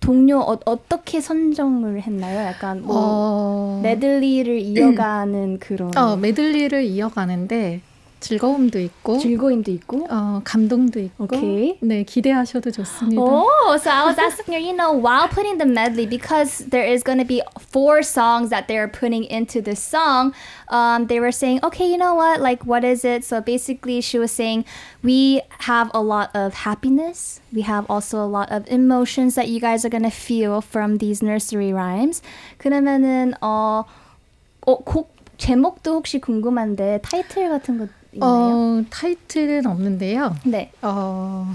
동료 0.00 0.40
어, 0.40 0.58
어떻게 0.64 1.20
선정을 1.20 2.02
했나요? 2.02 2.46
약간 2.46 2.82
뭐 2.82 2.96
어, 2.98 3.80
메들리를 3.82 4.58
이어가는 4.58 5.58
그런 5.58 5.96
어, 5.96 6.16
메들리를 6.16 6.82
이어가는데 6.84 7.80
즐거움도 8.20 8.78
있고, 8.78 9.18
즐거움도 9.18 9.70
있고. 9.72 10.06
어, 10.10 10.40
감동도 10.44 11.00
있고, 11.00 11.24
오케이. 11.24 11.78
네, 11.80 12.04
기대하셔도 12.04 12.70
좋습니다. 12.70 13.20
Oh, 13.20 13.76
so 13.76 13.90
I 13.90 14.04
was 14.04 14.18
asking 14.18 14.54
her, 14.54 14.60
you 14.60 14.76
know, 14.76 14.92
while 14.92 15.28
putting 15.28 15.58
the 15.58 15.66
medley, 15.66 16.06
because 16.06 16.64
there 16.68 16.84
is 16.84 17.02
going 17.02 17.18
to 17.18 17.24
be 17.24 17.42
four 17.58 18.02
songs 18.02 18.50
that 18.50 18.68
they're 18.68 18.88
putting 18.88 19.24
into 19.24 19.60
this 19.60 19.80
song, 19.80 20.32
um, 20.68 21.06
they 21.06 21.18
were 21.18 21.32
saying, 21.32 21.60
okay, 21.64 21.90
you 21.90 21.96
know 21.96 22.14
what? 22.14 22.40
Like, 22.40 22.64
what 22.64 22.84
is 22.84 23.04
it? 23.04 23.24
So 23.24 23.40
basically, 23.40 24.00
she 24.00 24.18
was 24.18 24.30
saying, 24.30 24.64
we 25.02 25.40
have 25.66 25.90
a 25.94 26.02
lot 26.02 26.30
of 26.34 26.54
happiness. 26.54 27.40
We 27.52 27.62
have 27.62 27.86
also 27.88 28.18
a 28.22 28.28
lot 28.28 28.52
of 28.52 28.68
emotions 28.68 29.34
that 29.34 29.48
you 29.48 29.60
guys 29.60 29.84
are 29.84 29.90
going 29.90 30.04
to 30.04 30.10
feel 30.10 30.60
from 30.60 30.98
these 30.98 31.22
nursery 31.22 31.72
rhymes. 31.72 32.22
그러면은, 32.58 33.34
어, 33.40 33.84
어, 34.66 34.84
곡 34.84 35.16
제목도 35.38 35.94
혹시 35.94 36.20
궁금한데, 36.20 37.00
타이틀 37.02 37.48
같은 37.48 37.78
거 37.78 37.86
있나요? 38.12 38.30
어, 38.30 38.82
타이틀은 38.90 39.66
없는데요. 39.66 40.34
네. 40.44 40.70
어, 40.82 41.46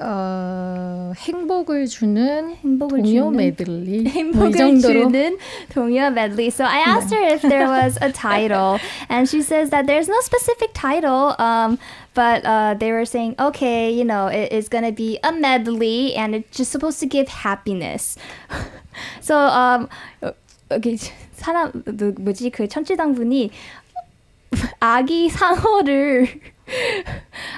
어, 0.00 1.12
행복을 1.16 1.86
주는 1.88 2.54
행복을 2.54 3.02
동요 3.02 3.24
주는 3.24 3.36
메들리 3.36 4.06
행복을 4.06 4.52
정도로 4.52 5.08
주는 5.10 5.38
동요 5.70 6.06
medley. 6.06 6.48
So 6.50 6.64
I 6.64 6.80
asked 6.86 7.12
her 7.12 7.24
if 7.34 7.42
there 7.42 7.66
was 7.66 7.98
a 8.00 8.12
title, 8.12 8.78
and 9.08 9.28
she 9.28 9.42
says 9.42 9.70
that 9.70 9.86
there's 9.86 10.08
no 10.08 10.20
specific 10.22 10.72
title. 10.72 11.34
Um, 11.40 11.78
but 12.14 12.44
uh, 12.46 12.74
they 12.78 12.92
were 12.92 13.04
saying, 13.06 13.34
okay, 13.40 13.90
you 13.90 14.04
know, 14.04 14.28
it 14.28 14.52
is 14.52 14.68
gonna 14.68 14.92
be 14.92 15.18
a 15.24 15.32
medley, 15.32 16.14
and 16.14 16.34
it's 16.34 16.56
just 16.56 16.70
supposed 16.70 17.00
to 17.00 17.06
give 17.06 17.26
happiness. 17.28 18.16
so 19.20 19.34
um, 19.36 19.88
여기 20.70 20.96
사람 21.34 21.72
누- 21.86 22.14
뭐지 22.18 22.50
그 22.50 22.68
천지당 22.68 23.14
분이 23.14 23.50
아기 24.80 25.28
상어를 25.28 26.26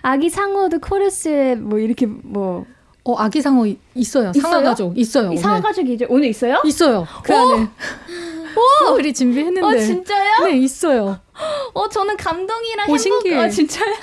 아기 0.02 0.30
상어도 0.30 0.78
코러스에 0.80 1.54
뭐 1.56 1.78
이렇게 1.78 2.06
뭐 2.06 2.66
어, 3.04 3.16
아기 3.18 3.40
상어 3.40 3.66
이- 3.66 3.78
있어요. 3.94 4.32
상어? 4.32 4.62
가족 4.62 4.96
있어요. 4.98 5.32
이 5.32 5.36
상어. 5.36 5.60
가족이 5.60 5.94
이제 5.94 6.06
오늘 6.08 6.28
있어요? 6.28 6.60
있어요. 6.64 7.06
그 7.22 7.34
안에. 7.34 7.66
우리 8.94 9.12
준비했는데. 9.14 9.62
어 9.62 9.76
진짜요? 9.78 10.44
네, 10.44 10.58
있어요. 10.58 11.18
어 11.72 11.88
저는 11.88 12.16
감동이랑 12.16 12.86
오, 12.88 12.92
행복. 12.92 12.98
신기해. 12.98 13.38
어 13.38 13.48
진짜요? 13.48 13.94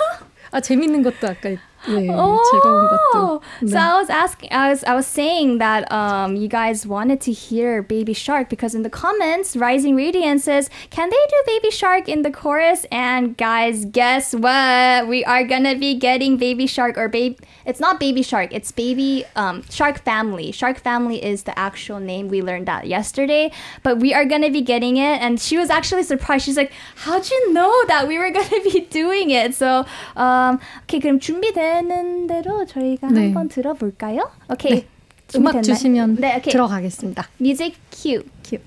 아, 0.51 0.59
재밌는 0.61 1.03
것도 1.03 1.27
아까 1.27 1.49
네, 1.88 2.08
오. 2.08 2.38
즐거운 2.50 2.88
것도. 2.88 3.40
네. 3.62 3.70
So 3.70 3.78
I 3.78 3.98
was 3.98 4.08
asking, 4.08 4.52
I 4.52 4.70
was, 4.70 4.84
I 4.84 4.94
was 4.94 5.06
saying 5.06 5.58
that 5.58 5.90
um, 5.90 6.36
you 6.36 6.46
guys 6.46 6.86
wanted 6.86 7.20
to 7.22 7.32
hear 7.32 7.82
Baby 7.82 8.12
Shark 8.12 8.48
because 8.48 8.74
in 8.74 8.82
the 8.82 8.90
comments, 8.90 9.56
Rising 9.56 9.96
Radiance 9.96 10.44
says, 10.44 10.70
"Can 10.90 11.10
they 11.10 11.24
do 11.28 11.36
Baby 11.46 11.70
Shark 11.70 12.08
in 12.08 12.22
the 12.22 12.30
chorus?" 12.30 12.86
And 12.92 13.36
guys, 13.36 13.84
guess 13.84 14.32
what? 14.32 15.08
We 15.08 15.24
are 15.24 15.42
gonna 15.42 15.74
be 15.74 15.94
getting 15.94 16.36
Baby 16.36 16.66
Shark 16.68 16.96
or 16.96 17.08
baby. 17.08 17.38
It's 17.66 17.80
not 17.80 17.98
Baby 17.98 18.22
Shark. 18.22 18.54
It's 18.54 18.70
Baby 18.70 19.24
um, 19.34 19.64
Shark 19.68 19.98
Family. 20.04 20.52
Shark 20.52 20.78
Family 20.78 21.22
is 21.22 21.42
the 21.44 21.58
actual 21.58 21.98
name. 21.98 22.28
We 22.28 22.42
learned 22.42 22.66
that 22.66 22.86
yesterday, 22.86 23.50
but 23.82 23.98
we 23.98 24.14
are 24.14 24.24
gonna 24.24 24.50
be 24.50 24.62
getting 24.62 24.98
it. 24.98 25.18
And 25.20 25.40
she 25.40 25.58
was 25.58 25.68
actually 25.68 26.04
surprised. 26.04 26.44
She's 26.44 26.56
like, 26.56 26.70
"How'd 27.02 27.28
you 27.28 27.52
know 27.52 27.74
that 27.88 28.06
we 28.06 28.18
were 28.18 28.30
gonna 28.30 28.62
be 28.62 28.86
doing 28.86 29.30
it?" 29.30 29.56
So, 29.56 29.84
um, 30.14 30.60
okay, 30.86 31.00
그럼 31.00 31.18
준비 31.18 31.52
되는 31.77 32.25
대로 32.25 32.65
저희가 32.65 33.07
네. 33.11 33.25
한번 33.25 33.49
들어볼까요? 33.49 34.31
오케이. 34.51 34.71
네. 34.71 34.87
음악? 35.35 35.61
주시면 35.61 36.15
네. 36.15 36.41
들어가겠습니다. 36.41 37.27
뮤직 37.37 37.75
큐. 37.91 38.23
큐. 38.43 38.57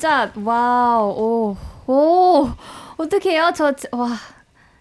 진짜. 0.00 0.32
wow, 0.34 1.10
오, 1.10 1.56
오, 1.86 2.48
어떡해요. 2.96 3.52
저, 3.54 3.76
지- 3.76 3.86
와, 3.92 4.08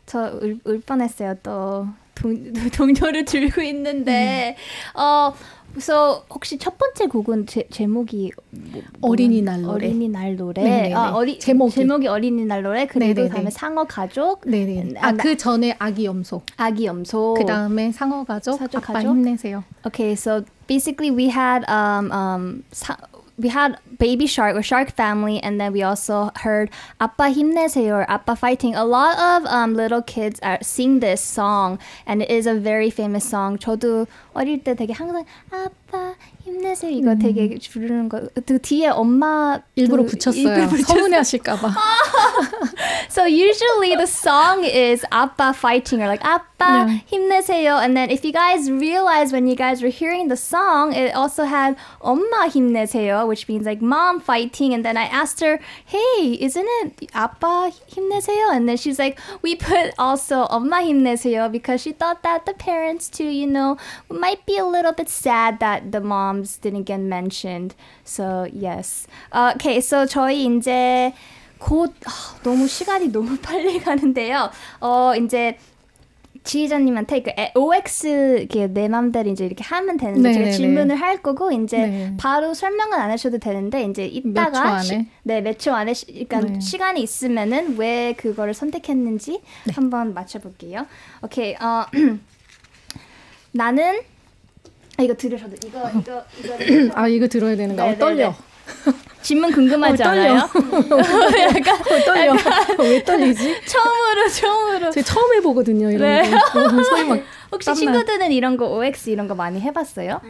저 0.05 0.32
울, 0.41 0.57
울 0.63 0.80
뻔했어요, 0.80 1.36
또. 1.43 1.88
동, 2.15 2.53
동요를 2.74 3.26
듣고 3.26 3.62
있는데. 3.61 4.55
어, 4.95 5.34
그래서 5.74 6.26
혹시 6.30 6.57
첫 6.57 6.78
번째 6.78 7.07
곡은 7.07 7.47
제, 7.47 7.67
제목이 7.70 8.32
뭐, 8.49 8.82
뭐- 8.99 9.11
어린이날 9.11 9.61
노래. 9.61 9.88
어린이날 9.88 10.36
노래. 10.38 10.63
네네네. 10.63 10.93
아, 10.95 11.11
어리, 11.13 11.38
제목이. 11.38 11.74
제목이 11.76 12.07
어린이날 12.07 12.63
노래. 12.63 12.88
그리고 12.88 13.13
네네네. 13.13 13.30
다음에 13.30 13.49
상어 13.49 13.84
가족, 13.84 14.41
네네. 14.49 14.93
아, 15.01 15.07
아, 15.07 15.11
나- 15.11 15.22
그 15.22 15.36
전에 15.36 15.76
아기 15.80 16.05
염소. 16.05 16.41
아기 16.55 16.86
염소. 16.86 17.34
그 17.38 17.45
다음에 17.45 17.91
상어 17.91 18.24
가족. 18.24 18.61
아빠 18.61 18.80
가족? 18.80 19.09
힘내세요. 19.09 19.65
Okay, 19.86 20.13
so 20.13 20.43
basically 20.67 21.11
we 21.13 21.26
had 21.30 21.65
um 21.70 22.09
um 22.11 22.63
we 23.39 23.49
had 23.49 23.78
Baby 23.99 24.26
Shark 24.26 24.55
or 24.55 24.62
Shark 24.62 24.93
Family, 24.95 25.41
and 25.43 25.59
then 25.61 25.72
we 25.72 25.82
also 25.82 26.30
heard 26.47 26.70
"Appa 27.01 27.30
힘내세요" 27.35 27.95
or 28.03 28.07
"Appa 28.09 28.37
fighting." 28.37 28.74
A 28.74 28.85
lot 28.85 29.18
of 29.18 29.45
um 29.51 29.74
little 29.74 30.03
kids 30.03 30.39
are 30.43 30.59
sing 30.62 31.01
this 31.01 31.20
song, 31.20 31.78
and 32.07 32.22
it 32.22 32.30
is 32.30 32.47
a 32.47 32.55
very 32.55 32.91
famous 32.91 33.24
song. 33.26 33.59
저도 33.59 34.07
어릴 34.35 34.62
때 34.62 34.74
되게 34.76 34.93
항상 34.95 35.24
"아빠 35.51 36.14
힘내세요" 36.47 36.91
이거 36.95 37.14
되게 37.16 37.59
부르는 37.59 38.09
거. 38.09 38.22
그 38.47 38.59
뒤에 38.62 38.89
엄마 38.89 39.59
일부러 39.74 40.05
그- 40.05 40.11
붙였어요. 40.14 40.49
일부러 40.55 40.68
붙였어요. 40.68 40.87
서운해하실까봐. 40.87 41.74
So 43.09 43.24
usually 43.26 43.97
the 43.97 44.07
song 44.07 44.64
is 44.64 45.05
Appa 45.11 45.55
fighting 45.55 46.03
or 46.03 46.07
like 46.09 46.22
Appa 46.24 46.47
Yeah. 46.64 47.01
힘내세요. 47.11 47.76
And 47.82 47.97
then 47.97 48.11
if 48.11 48.24
you 48.24 48.32
guys 48.32 48.70
realize 48.70 49.32
when 49.32 49.47
you 49.47 49.55
guys 49.55 49.82
were 49.82 49.93
hearing 49.93 50.28
the 50.28 50.37
song, 50.37 50.93
it 50.95 51.14
also 51.14 51.45
had 51.45 51.76
엄마 52.01 52.49
힘내세요, 52.49 53.26
which 53.26 53.49
means 53.49 53.66
like 53.66 53.82
mom 53.82 54.20
fighting. 54.20 54.72
And 54.72 54.85
then 54.85 54.97
I 54.97 55.05
asked 55.05 55.41
her, 55.41 55.61
hey, 55.85 56.39
isn't 56.41 56.66
it 56.82 57.12
아빠 57.12 57.70
힘내세요? 57.91 58.51
And 58.53 58.68
then 58.68 58.76
she's 58.76 58.99
like, 58.99 59.18
we 59.43 59.55
put 59.57 59.93
also 59.99 60.47
엄마 60.47 60.82
힘내세요 60.82 61.51
because 61.53 61.82
she 61.82 61.93
thought 61.93 62.22
that 62.22 62.47
the 62.47 62.55
parents 62.55 63.09
too, 63.09 63.28
you 63.28 63.47
know, 63.47 63.76
might 64.09 64.45
be 64.47 64.57
a 64.59 64.64
little 64.64 64.93
bit 64.93 65.09
sad 65.09 65.61
that 65.61 65.93
the 65.93 66.01
moms 66.01 66.57
didn't 66.57 66.85
get 66.85 67.01
mentioned. 67.01 67.74
So 68.05 68.49
yes. 68.53 69.07
Uh, 69.32 69.53
okay, 69.57 69.80
so 69.80 70.07
저희 70.07 70.45
이제 70.47 71.12
곧 71.59 71.93
아, 72.05 72.37
너무 72.43 72.68
시간이 72.68 73.11
너무 73.12 73.39
빨리 73.39 73.80
가는데요. 73.80 74.51
어 74.80 75.14
이제 75.16 75.57
지휘자님한테 76.50 77.22
그 77.22 77.30
에- 77.38 77.52
OX 77.56 78.08
이렇게 78.39 78.66
내 78.66 78.88
맘대로 78.88 79.30
이제 79.30 79.45
이렇게 79.45 79.64
하면 79.64 79.97
되는데 79.97 80.34
제가 80.34 80.45
네네네. 80.45 80.52
질문을 80.58 80.95
할 80.95 81.22
거고 81.22 81.52
이제 81.52 81.78
네. 81.78 82.14
바로 82.18 82.56
설명은 82.56 82.97
안 82.97 83.12
하셔도 83.12 83.38
되는데 83.38 83.84
이제 83.84 84.10
초 84.10 84.18
이따가? 84.30 84.80
시, 84.80 85.06
네, 85.22 85.41
몇 85.41 85.60
초 85.60 85.74
안에 85.76 85.93
시, 85.93 86.08
그러니까 86.28 86.39
네. 86.41 86.60
시간이 86.60 87.02
있으면은 87.04 87.78
왜 87.78 88.14
그거를 88.18 88.56
선택했는지 88.56 89.41
한번 89.76 90.16
맞춰볼게요. 90.16 90.88
오케이. 91.22 91.54
어 91.56 91.86
나는 93.52 94.00
아, 94.97 95.04
이거 95.04 95.14
들으셔도 95.14 95.56
이거 95.66 95.89
이거 96.00 96.24
이거 96.43 96.93
아 97.00 97.08
이거 97.08 97.28
들어야 97.28 97.56
되는 97.56 97.76
거. 97.76 97.84
네, 97.84 97.91
어, 97.91 97.97
떨려. 97.97 98.34
네, 98.86 98.91
질문 99.22 99.51
궁금하지 99.51 100.03
어. 100.03 100.07
않아요? 100.07 100.34
약간 101.55 101.76
어, 101.76 102.05
떨려. 102.05 102.36
왜 102.80 103.03
떨리지? 103.03 103.61
처음으로 103.65 104.30
처음으로 104.30 104.91
제가 104.91 105.05
처음 105.05 105.34
해보거든요. 105.36 105.91
이런 105.91 106.01
네. 106.24 106.30
거. 106.32 106.38
어, 106.59 107.03
막 107.07 107.20
혹시 107.51 107.65
땀나요. 107.65 107.76
친구들은 107.76 108.32
이런 108.32 108.57
거 108.57 108.67
OX 108.67 109.09
이런 109.09 109.28
거 109.28 109.36
많이 109.36 109.59
해봤어요? 109.59 110.22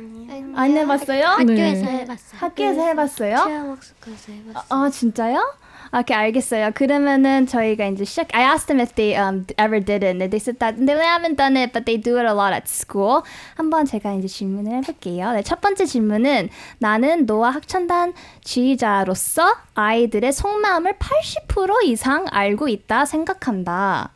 안 0.55 0.77
해봤어요? 0.77 1.25
학교에서 1.25 1.85
네. 1.85 1.91
해봤어요. 1.99 2.39
학교에서 2.39 2.81
해봤어요? 2.87 3.35
체험학습가서 3.45 4.31
해봤어요. 4.31 4.63
아 4.69 4.89
진짜요? 4.89 5.53
아, 5.91 5.99
오케이 5.99 6.15
알겠어요. 6.15 6.71
그러면은 6.75 7.47
저희가 7.47 7.87
이제 7.87 8.05
시작. 8.05 8.27
I 8.33 8.43
asked 8.43 8.67
them 8.67 8.79
if 8.79 8.93
they 8.93 9.19
um 9.19 9.45
ever 9.57 9.83
did 9.83 10.05
it, 10.05 10.11
and 10.11 10.29
they 10.29 10.37
said 10.37 10.59
that 10.59 10.77
they 10.77 10.95
haven't 10.95 11.35
done 11.35 11.57
it, 11.57 11.73
but 11.73 11.85
they 11.85 11.99
do 11.99 12.17
it 12.17 12.27
a 12.27 12.33
lot 12.33 12.53
at 12.53 12.67
school. 12.67 13.23
한번 13.55 13.85
제가 13.85 14.13
이제 14.13 14.27
질문을 14.27 14.71
해볼게요. 14.77 15.31
네, 15.31 15.41
첫 15.41 15.61
번째 15.61 15.85
질문은 15.85 16.49
나는 16.77 17.25
너와 17.25 17.51
학천단 17.51 18.13
지휘자로서 18.43 19.55
아이들의 19.73 20.31
속마음을 20.31 20.93
80% 20.93 21.83
이상 21.85 22.25
알고 22.29 22.67
있다 22.67 23.05
생각한다. 23.05 24.11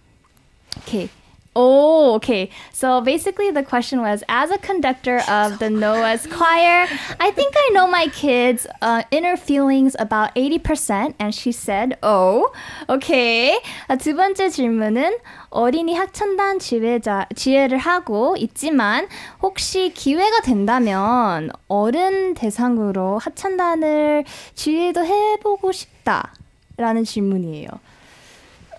Okay. 0.81 1.09
Oh, 1.55 2.15
okay. 2.15 2.49
So 2.71 3.01
basically, 3.01 3.51
the 3.51 3.61
question 3.61 4.01
was 4.01 4.23
As 4.27 4.49
a 4.49 4.57
conductor 4.57 5.21
of 5.29 5.59
the 5.59 5.69
Noah's 5.69 6.25
choir, 6.25 6.87
I 7.19 7.31
think 7.31 7.53
I 7.55 7.69
know 7.73 7.85
my 7.85 8.07
kids' 8.07 8.65
uh, 8.81 9.03
inner 9.11 9.37
feelings 9.37 9.95
about 9.99 10.33
80%. 10.35 11.13
And 11.19 11.33
she 11.33 11.51
said, 11.51 11.97
Oh, 12.01 12.51
okay. 12.89 13.59
아, 13.87 13.95
두 13.97 14.15
번째 14.15 14.49
질문은 14.49 15.17
어린이 15.51 15.93
학천단 15.93 16.57
지휘자, 16.57 17.27
지휘를 17.35 17.77
하고 17.77 18.35
있지만 18.37 19.07
혹시 19.43 19.91
기회가 19.93 20.41
된다면 20.41 21.51
어른 21.67 22.33
대상으로 22.33 23.19
합천단을 23.19 24.25
지휘도 24.55 25.05
해보고 25.05 25.71
싶다. 25.71 26.33
라는 26.77 27.03
질문이에요. 27.03 27.67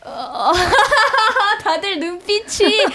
어, 0.06 0.54
다들 1.62 2.00
눈빛이 2.00 2.86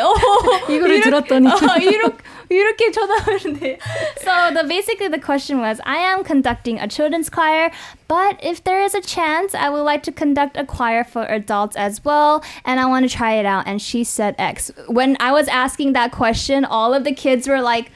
어, 0.00 0.70
이거를 0.70 1.00
들었더니. 1.00 1.48
어, 1.48 1.76
이렇게 1.80 2.16
이렇게 2.48 2.90
쳐다보는데. 2.90 3.78
So 4.18 4.50
the 4.52 4.64
basically 4.68 5.08
the 5.08 5.20
question 5.20 5.60
was, 5.60 5.80
I 5.84 5.98
am 5.98 6.24
conducting 6.24 6.78
a 6.78 6.86
children's 6.86 7.28
choir, 7.28 7.70
but 8.06 8.38
if 8.42 8.62
there 8.64 8.82
is 8.82 8.94
a 8.94 9.00
chance, 9.00 9.54
I 9.54 9.68
would 9.70 9.82
like 9.82 10.02
to 10.04 10.12
conduct 10.12 10.56
a 10.56 10.64
choir 10.64 11.04
for 11.04 11.24
adults 11.24 11.76
as 11.76 12.04
well, 12.04 12.44
and 12.64 12.78
I 12.80 12.86
want 12.86 13.08
to 13.08 13.14
try 13.14 13.34
it 13.34 13.46
out. 13.46 13.66
And 13.66 13.80
she 13.80 14.04
said 14.04 14.34
X. 14.38 14.70
When 14.88 15.16
I 15.20 15.32
was 15.32 15.48
asking 15.48 15.94
that 15.94 16.12
question, 16.12 16.64
all 16.64 16.94
of 16.94 17.04
the 17.04 17.12
kids 17.12 17.48
were 17.48 17.60
like. 17.60 17.90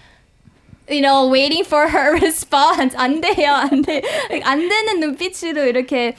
You 0.91 1.03
know, 1.03 1.29
waiting 1.29 1.65
for 1.65 1.87
her 1.87 2.15
response. 2.15 2.95
안 2.95 3.21
돼요, 3.21 3.53
안 3.53 3.85
돼. 3.85 4.03
Like, 4.31 4.43
안 4.43 4.67
되는 4.67 5.01
눈빛으로 5.01 5.67
이렇게 5.67 6.17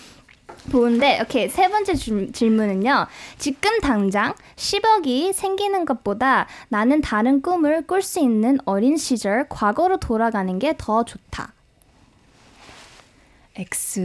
보는데, 0.70 1.20
오케이 1.22 1.48
세 1.48 1.68
번째 1.68 1.94
줄- 1.94 2.32
질문은요. 2.32 3.06
지금 3.38 3.80
당장 3.80 4.34
10억이 4.56 5.32
생기는 5.32 5.84
것보다 5.84 6.46
나는 6.68 7.00
다른 7.00 7.42
꿈을 7.42 7.86
꿀 7.86 8.02
수 8.02 8.20
있는 8.20 8.58
어린 8.64 8.96
시절 8.96 9.46
과거로 9.48 9.98
돌아가는 9.98 10.58
게 10.58 10.74
더 10.76 11.04
좋다. 11.04 11.52
X. 13.56 14.00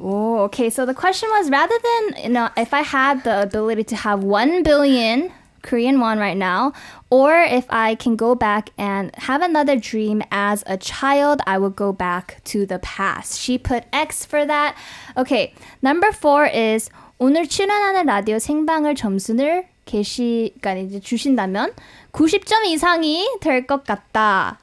Oh, 0.00 0.44
okay. 0.44 0.70
So 0.70 0.86
the 0.86 0.94
question 0.94 1.28
was 1.30 1.50
rather 1.50 1.74
than 1.82 2.22
you 2.22 2.30
know 2.30 2.48
if 2.56 2.72
I 2.72 2.82
had 2.82 3.24
the 3.24 3.42
ability 3.42 3.82
to 3.90 3.96
have 3.96 4.22
one 4.22 4.62
billion 4.62 5.32
Korean 5.63 5.99
one 5.99 6.19
right 6.19 6.37
now, 6.37 6.71
or 7.09 7.33
if 7.33 7.65
I 7.69 7.95
can 7.95 8.15
go 8.15 8.33
back 8.33 8.69
and 8.77 9.11
have 9.27 9.41
another 9.41 9.75
dream 9.75 10.23
as 10.31 10.63
a 10.65 10.77
child, 10.77 11.41
I 11.45 11.57
would 11.57 11.75
go 11.75 11.91
back 11.91 12.41
to 12.45 12.65
the 12.65 12.79
past. 12.79 13.39
She 13.39 13.57
put 13.57 13.83
X 13.91 14.25
for 14.25 14.45
that. 14.45 14.75
Okay, 15.17 15.53
number 15.81 16.11
four 16.13 16.45
is 16.45 16.89
오늘 17.19 17.47
출연하는 17.49 18.05
라디오 18.05 18.39
생방을 18.39 18.95
점수를 18.95 19.65
게시, 19.85 20.53
그러니까 20.61 20.87
이제 20.87 20.99
주신다면 21.01 21.73
90점 22.13 22.65
이상이 22.65 23.27
될 23.41 23.67
것 23.67 23.83
같다. 23.83 24.59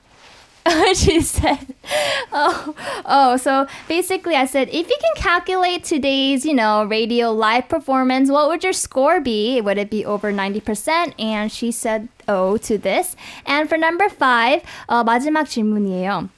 She 0.93 1.21
said, 1.21 1.59
oh, 2.31 2.75
oh, 3.05 3.37
so 3.37 3.67
basically 3.87 4.35
I 4.35 4.45
said, 4.45 4.69
if 4.69 4.89
you 4.89 4.97
can 5.01 5.15
calculate 5.15 5.83
today's, 5.83 6.45
you 6.45 6.53
know, 6.53 6.83
radio 6.83 7.31
live 7.31 7.67
performance, 7.67 8.29
what 8.29 8.47
would 8.47 8.63
your 8.63 8.73
score 8.73 9.19
be? 9.19 9.59
Would 9.61 9.77
it 9.77 9.89
be 9.89 10.05
over 10.05 10.31
90%? 10.31 11.13
And 11.19 11.51
she 11.51 11.71
said, 11.71 12.09
oh, 12.27 12.57
to 12.57 12.77
this. 12.77 13.15
And 13.45 13.67
for 13.67 13.77
number 13.77 14.09
five, 14.09 14.61
어, 14.87 15.03
마지막 15.03 15.49
질문이에요. 15.49 16.29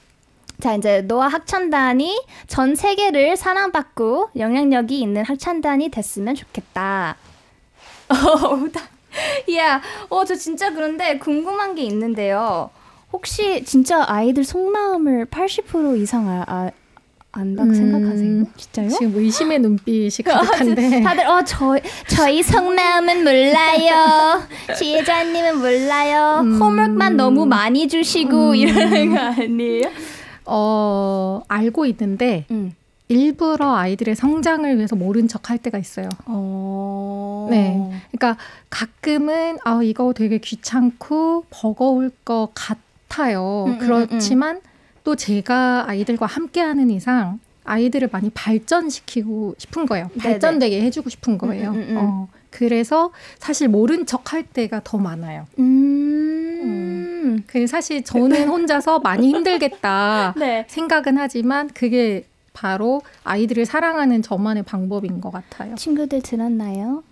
자, 0.60 0.74
이제 0.74 1.02
노아 1.02 1.28
학천단이 1.28 2.24
전 2.46 2.74
세계를 2.74 3.36
사랑받고 3.36 4.30
영향력이 4.36 5.00
있는 5.00 5.24
학천단이 5.24 5.90
됐으면 5.90 6.34
좋겠다. 6.34 7.16
어, 8.08 8.14
yeah. 9.48 9.84
어, 10.08 10.24
저 10.24 10.34
진짜 10.34 10.70
그런데 10.72 11.18
궁금한 11.18 11.74
게 11.74 11.82
있는데요. 11.82 12.70
혹시 13.18 13.62
진짜 13.64 14.04
아이들 14.08 14.42
속마음을 14.42 15.26
80% 15.26 16.00
이상 16.00 16.28
아, 16.28 16.44
아, 16.48 16.70
안다고 17.30 17.68
음, 17.68 17.74
생각하세요? 17.74 18.44
진짜요? 18.56 18.88
지금 18.88 19.12
의심의 19.16 19.60
눈빛이 19.60 20.10
가득한데 20.24 21.00
다들 21.02 21.24
어 21.28 21.42
저 21.46 21.78
저희 22.08 22.42
속마음은 22.42 23.22
몰라요. 23.22 24.42
지혜자님은 24.76 25.58
몰라요. 25.58 26.40
음. 26.42 26.60
홈워크만 26.60 27.16
너무 27.16 27.46
많이 27.46 27.86
주시고 27.86 28.56
이러는 28.56 29.14
거 29.14 29.18
아니에요? 29.20 29.90
어 30.46 31.42
알고 31.46 31.86
있는데 31.86 32.46
음. 32.50 32.72
일부러 33.08 33.76
아이들의 33.76 34.16
성장을 34.16 34.76
위해서 34.76 34.96
모른 34.96 35.28
척 35.28 35.50
할 35.50 35.58
때가 35.58 35.78
있어요. 35.78 36.08
어. 36.26 37.46
네. 37.48 38.02
그러니까 38.10 38.42
가끔은 38.70 39.58
아 39.64 39.80
이거 39.84 40.12
되게 40.14 40.38
귀찮고 40.38 41.44
버거울 41.50 42.10
것 42.24 42.48
같아 42.54 42.80
요. 43.32 43.64
음, 43.66 43.72
음, 43.72 43.78
그렇지만 43.78 44.60
또 45.04 45.16
제가 45.16 45.84
아이들과 45.88 46.26
함께하는 46.26 46.90
이상 46.90 47.38
아이들을 47.64 48.08
많이 48.12 48.30
발전시키고 48.30 49.54
싶은 49.58 49.86
거예요. 49.86 50.08
네네. 50.14 50.22
발전되게 50.22 50.82
해주고 50.82 51.10
싶은 51.10 51.38
거예요. 51.38 51.70
음, 51.70 51.74
음, 51.74 51.80
음, 51.80 51.88
음. 51.90 51.96
어, 51.98 52.28
그래서 52.50 53.10
사실 53.38 53.68
모른 53.68 54.06
척 54.06 54.32
할 54.32 54.42
때가 54.42 54.80
더 54.84 54.98
많아요. 54.98 55.46
음. 55.58 57.42
그 57.46 57.66
사실 57.66 58.04
저는 58.04 58.48
혼자서 58.48 59.00
많이 59.00 59.28
힘들겠다 59.28 60.34
네. 60.38 60.64
생각은 60.68 61.18
하지만 61.18 61.68
그게 61.68 62.24
바로 62.52 63.02
아이들을 63.24 63.66
사랑하는 63.66 64.22
저만의 64.22 64.62
방법인 64.62 65.20
것 65.20 65.30
같아요. 65.32 65.74
친구들 65.74 66.22
들었나요? 66.22 67.02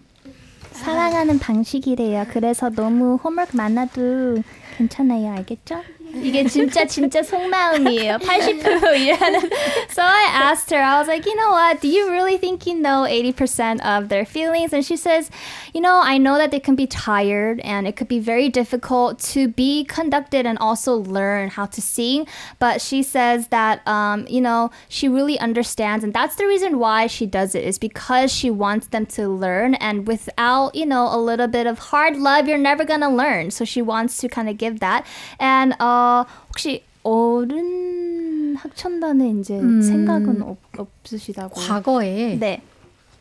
사랑하는 0.72 1.38
방식이래요. 1.38 2.26
그래서 2.30 2.70
너무 2.70 3.16
홈워크 3.16 3.56
많아도 3.56 4.42
괜찮아요. 4.76 5.32
알겠죠? 5.32 5.82
이게 6.23 6.45
진짜 6.45 6.85
진짜 6.85 7.21
속마음이에요. 7.21 8.17
80% 8.17 8.97
이라는. 8.97 9.39
So 9.89 10.01
I 10.03 10.23
asked 10.31 10.71
her, 10.71 10.81
I 10.81 10.99
was 10.99 11.07
like, 11.07 11.25
you 11.25 11.35
know 11.35 11.51
what? 11.51 11.81
Do 11.81 11.87
you 11.87 12.09
really 12.09 12.37
think 12.37 12.65
you 12.65 12.75
know 12.75 13.05
80% 13.07 13.81
of 13.81 14.09
their 14.09 14.25
feelings? 14.25 14.73
And 14.73 14.85
she 14.85 14.95
says, 14.95 15.29
you 15.73 15.81
know, 15.81 15.99
I 16.01 16.17
know 16.17 16.37
that 16.37 16.51
they 16.51 16.59
can 16.59 16.75
be 16.75 16.87
tired 16.87 17.59
and 17.61 17.87
it 17.87 17.95
could 17.95 18.07
be 18.07 18.19
very 18.19 18.49
difficult 18.49 19.19
to 19.33 19.47
be 19.47 19.83
conducted 19.85 20.45
and 20.45 20.57
also 20.59 20.95
learn 20.95 21.49
how 21.49 21.65
to 21.67 21.81
sing. 21.81 22.27
But 22.59 22.81
she 22.81 23.03
says 23.03 23.49
that, 23.49 23.85
um, 23.87 24.25
you 24.27 24.41
know, 24.41 24.71
she 24.89 25.07
really 25.07 25.39
understands. 25.39 26.03
And 26.03 26.13
that's 26.13 26.35
the 26.35 26.47
reason 26.47 26.79
why 26.79 27.07
she 27.07 27.25
does 27.25 27.53
it 27.53 27.63
is 27.63 27.77
because 27.77 28.31
she 28.31 28.49
wants 28.49 28.87
them 28.87 29.05
to 29.17 29.27
learn. 29.27 29.75
And 29.75 30.07
without, 30.07 30.73
you 30.75 30.85
know, 30.85 31.13
a 31.13 31.19
little 31.19 31.47
bit 31.47 31.67
of 31.67 31.79
hard 31.79 32.17
love, 32.17 32.47
you're 32.47 32.57
never 32.57 32.85
going 32.85 33.01
to 33.01 33.09
learn. 33.09 33.51
So 33.51 33.65
she 33.65 33.81
wants 33.81 34.17
to 34.19 34.27
kind 34.29 34.49
of 34.49 34.57
give 34.57 34.79
that. 34.79 35.05
And, 35.39 35.75
uh, 35.79 35.97
혹시 36.48 36.84
어른 37.02 38.54
학천단에 38.56 39.30
이제 39.30 39.58
생각은 39.58 40.42
없, 40.42 40.58
없으시다고? 40.76 41.60
과거에 41.60 42.36
네. 42.38 42.62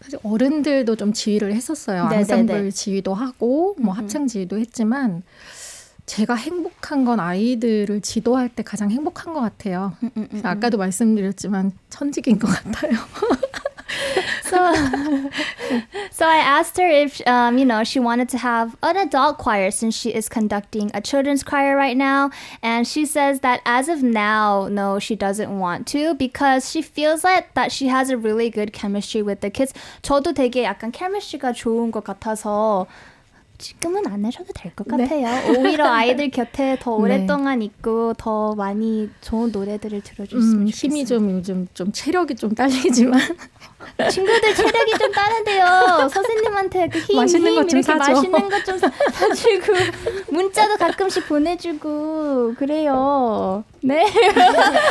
사실 0.02 0.20
어른들도 0.24 0.96
좀 0.96 1.14
지휘를 1.14 1.54
했었어요. 1.54 2.04
네, 2.06 2.10
네, 2.10 2.18
앙상블 2.18 2.64
네. 2.64 2.72
지휘도 2.72 3.14
하고 3.14 3.76
뭐 3.80 3.94
합창 3.94 4.28
지휘도 4.28 4.58
했지만 4.58 5.24
제가 6.06 6.36
행복한 6.36 7.06
건 7.06 7.20
아이들을 7.20 8.02
지도할 8.02 8.50
때 8.50 8.64
가장 8.64 8.92
행복한 8.92 9.34
것 9.34 9.40
같아요. 9.40 9.94
음, 10.04 10.28
그래서 10.30 10.48
아까도 10.50 10.78
말씀드렸지만 10.78 11.72
천직인 11.90 12.38
것 12.40 12.48
같아요. 12.48 12.92
So, 14.43 14.59
so 16.11 16.25
I 16.27 16.37
asked 16.37 16.77
her 16.79 16.89
if, 16.89 17.21
um, 17.27 17.59
you 17.59 17.65
know, 17.65 17.83
she 17.85 17.99
wanted 17.99 18.29
to 18.31 18.39
have 18.39 18.77
an 18.83 18.97
adult 18.97 19.39
choir 19.39 19.71
since 19.71 19.95
she 19.97 20.11
is 20.15 20.29
conducting 20.29 20.91
a 20.95 21.01
children's 21.01 21.43
choir 21.43 21.77
right 21.77 21.97
now. 21.97 22.31
And 22.63 22.87
she 22.87 23.05
says 23.07 23.41
that 23.41 23.61
as 23.67 23.89
of 23.89 24.03
now, 24.03 24.69
no, 24.71 24.99
she 24.99 25.17
doesn't 25.17 25.59
want 25.59 25.87
to 25.89 26.15
because 26.15 26.71
she 26.71 26.81
feels 26.81 27.25
like 27.25 27.55
that 27.55 27.73
she 27.73 27.89
has 27.89 28.09
a 28.11 28.17
really 28.17 28.51
good 28.51 28.73
chemistry 28.73 29.23
with 29.23 29.41
the 29.41 29.51
kids. 29.51 29.73
저도 30.03 30.33
되게 30.33 30.63
약간 30.65 30.93
chemistry가 30.93 31.53
좋은 31.53 31.91
것 31.91 32.05
같아서 32.05 32.87
지금은 33.59 34.07
안 34.07 34.23
하셔도 34.23 34.53
될 34.53 34.71
것 34.77 34.87
네. 34.87 35.09
같아요. 35.09 35.59
오히려 35.59 35.87
아이들 35.87 36.31
곁에 36.31 36.77
더 36.79 36.91
네. 36.99 37.03
오랫동안 37.03 37.63
있고 37.63 38.13
더 38.13 38.55
많이 38.55 39.09
좋은 39.23 39.51
노래들을 39.51 40.03
들어줬으면 40.03 40.63
음, 40.63 40.67
좋겠어요. 40.67 40.91
힘이 40.91 41.07
좀 41.07 41.31
요즘 41.31 41.67
좀 41.73 41.91
체력이 41.91 42.35
좀 42.37 42.55
딸리지만 42.55 43.19
친구들 44.10 44.56
체력이 44.56 44.92
좀 45.00 45.12
따는데요. 45.12 46.10
선생님한테 46.10 46.88
그 46.90 47.00
힘, 47.00 47.16
맛있는 47.18 47.52
힘 47.52 47.56
것좀 47.64 47.80
이렇게 47.80 47.82
사줘. 47.82 48.12
맛있는 48.14 48.50
것 48.50 48.62
좀 48.64 48.78
사주고 48.78 49.74
문자도 50.32 50.78
가끔씩 50.78 51.28
보내주고 51.28 52.54
그래요. 52.58 53.64
네. 53.82 54.06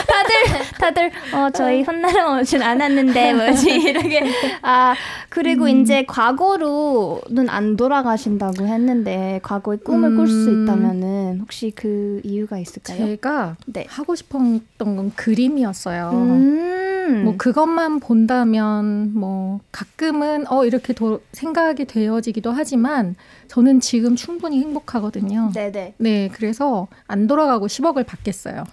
다들 0.09 0.35
다들 0.81 1.11
어 1.33 1.49
저희 1.51 1.83
혼나러 1.83 2.39
오진 2.41 2.63
않았는데 2.63 3.35
뭐지 3.35 3.71
이렇게 3.71 4.25
아 4.63 4.95
그리고 5.29 5.65
음. 5.65 5.69
이제 5.81 6.05
과거로는 6.07 7.49
안 7.49 7.77
돌아가신다고 7.77 8.67
했는데 8.67 9.39
과거의 9.45 9.79
꿈을 9.85 10.17
꿀수 10.17 10.51
음. 10.51 10.65
있다면은 10.65 11.39
혹시 11.41 11.71
그 11.75 12.21
이유가 12.25 12.59
있을까요? 12.59 12.99
제가 12.99 13.57
네. 13.67 13.87
하고 13.89 14.15
싶었던 14.17 14.67
건 14.79 15.13
그림이었어요. 15.15 16.11
음. 16.13 17.23
뭐 17.25 17.35
그것만 17.37 18.01
본다면 18.01 18.80
뭐 18.85 19.61
가끔은 19.73 20.51
어 20.51 20.65
이렇게 20.65 20.93
도, 20.93 21.21
생각이 21.33 21.85
되어지기도 21.85 22.53
하지만 22.53 23.17
저는 23.49 23.81
지금 23.81 24.17
충분히 24.17 24.61
행복하거든요. 24.61 25.51
네네. 25.55 25.95
네, 25.99 26.29
그래서 26.33 26.89
안 27.07 27.27
돌아가고 27.27 27.67
10억을 27.67 28.07
받겠어요. 28.07 28.65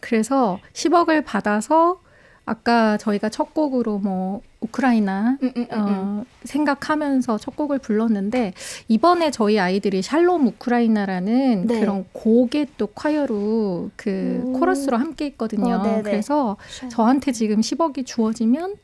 그래서 0.00 0.58
10억을 0.72 1.24
받아서 1.24 2.00
아까 2.44 2.96
저희가 2.96 3.28
첫 3.28 3.52
곡으로 3.52 3.98
뭐 3.98 4.40
우크라이나 4.60 5.36
음, 5.42 5.52
음, 5.56 5.66
음, 5.72 5.78
음. 5.78 5.86
어, 5.88 6.24
생각하면서 6.44 7.38
첫 7.38 7.56
곡을 7.56 7.80
불렀는데 7.80 8.52
이번에 8.88 9.32
저희 9.32 9.58
아이들이 9.58 10.00
샬롬 10.00 10.46
우크라이나라는 10.46 11.66
네. 11.66 11.80
그런 11.80 12.06
곡에 12.12 12.66
또 12.78 12.86
콰이어로 12.86 13.90
그 13.96 14.42
오. 14.44 14.52
코러스로 14.52 14.96
함께 14.96 15.26
했거든요. 15.26 15.74
어. 15.74 16.02
그래서 16.02 16.56
저한테 16.88 17.32
지금 17.32 17.60
10억이 17.60 18.06
주어지면 18.06 18.76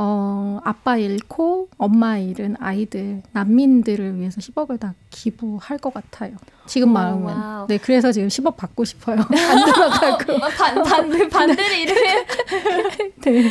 어, 0.00 0.60
아빠 0.62 0.96
잃고 0.96 1.70
엄마 1.76 2.18
잃은 2.18 2.54
아이들, 2.60 3.20
난민들을 3.32 4.20
위해서 4.20 4.40
10억을 4.40 4.78
다 4.78 4.94
기부할 5.10 5.78
것 5.78 5.92
같아요. 5.92 6.36
지금 6.66 6.90
오, 6.90 6.92
마음은. 6.92 7.34
와우. 7.34 7.66
네, 7.66 7.78
그래서 7.78 8.12
지금 8.12 8.28
10억 8.28 8.56
받고 8.56 8.84
싶어요. 8.84 9.16
안 9.18 9.26
들어가고. 9.64 10.38
반, 10.56 10.82
반, 10.84 11.28
반대를 11.28 11.78
이렇게 11.80 12.26
네. 13.22 13.50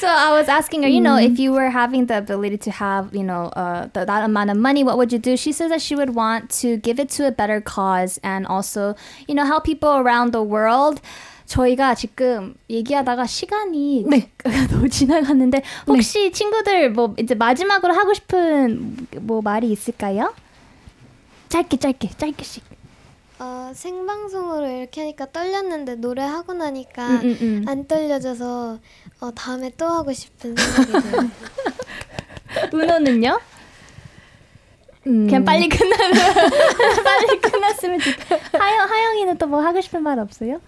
So 0.00 0.08
I 0.08 0.32
was 0.32 0.48
asking 0.48 0.82
her, 0.82 0.90
you 0.92 1.00
know, 1.00 1.16
if 1.18 1.38
you 1.38 1.52
were 1.52 1.70
having 1.70 2.06
the 2.06 2.18
ability 2.18 2.58
to 2.58 2.72
have, 2.72 3.14
you 3.14 3.22
know, 3.22 3.52
uh, 3.54 3.86
th- 3.94 4.08
that 4.08 4.24
amount 4.24 4.50
of 4.50 4.56
money, 4.56 4.82
what 4.82 4.96
would 4.98 5.12
you 5.12 5.20
do? 5.20 5.36
She 5.36 5.52
says 5.52 5.70
that 5.70 5.80
she 5.80 5.94
would 5.94 6.16
want 6.16 6.50
to 6.62 6.78
give 6.78 6.98
it 6.98 7.10
to 7.10 7.28
a 7.28 7.30
better 7.30 7.60
cause 7.60 8.18
and 8.24 8.44
also, 8.48 8.96
you 9.28 9.36
know, 9.36 9.44
help 9.44 9.62
people 9.62 9.90
around 9.94 10.32
the 10.32 10.42
world. 10.42 11.00
저희가 11.55 11.95
지금 11.95 12.55
얘기하다가 12.69 13.25
시간이 13.25 14.05
네. 14.07 14.29
너무 14.71 14.87
지나갔는데 14.87 15.61
혹시 15.85 16.31
친구들 16.31 16.91
뭐 16.91 17.13
이제 17.19 17.35
마지막으로 17.35 17.93
하고 17.93 18.13
싶은 18.13 18.95
뭐 19.19 19.41
말이 19.41 19.69
있을까요? 19.69 20.33
짧게 21.49 21.75
짧게 21.77 22.09
짧게씩. 22.17 22.63
어, 23.39 23.71
생방송으로 23.75 24.65
이렇게 24.69 25.01
하니까 25.01 25.29
떨렸는데 25.31 25.95
노래 25.95 26.21
하고 26.21 26.53
나니까 26.53 27.07
음, 27.09 27.21
음, 27.23 27.37
음. 27.41 27.65
안 27.67 27.85
떨려져서 27.85 28.79
어, 29.19 29.31
다음에 29.35 29.71
또 29.75 29.87
하고 29.87 30.13
싶은 30.13 30.55
생각이 30.55 30.91
들어요. 31.09 31.29
은호는요? 32.73 33.39
음, 35.07 35.25
그냥 35.25 35.43
빨리 35.43 35.67
끝나면 35.67 36.13
빨리 37.03 37.41
끝났으면 37.41 37.99
좋. 37.99 38.09
하영 38.57 38.89
하영이는 38.89 39.37
또 39.37 39.47
뭐 39.47 39.59
하고 39.61 39.81
싶은 39.81 40.01
말 40.01 40.17
없어요? 40.19 40.61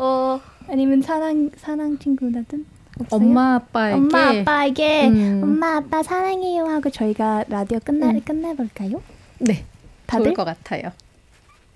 어, 0.00 0.40
아니면 0.68 1.02
사랑 1.02 1.50
사랑 1.56 1.98
친구라든 1.98 2.64
없어요? 3.00 3.20
엄마 3.20 3.56
아빠에게 3.56 3.94
엄마 3.96 4.28
아빠에게 4.28 5.08
음. 5.08 5.40
엄마 5.42 5.76
아빠 5.76 6.02
사랑해요 6.02 6.66
하고 6.66 6.88
저희가 6.90 7.44
라디오 7.48 7.78
끝나 7.84 8.10
음. 8.10 8.20
끝내볼까요? 8.20 9.02
네 9.40 9.64
다들 10.06 10.26
좋을 10.26 10.34
것 10.34 10.44
같아요. 10.44 10.92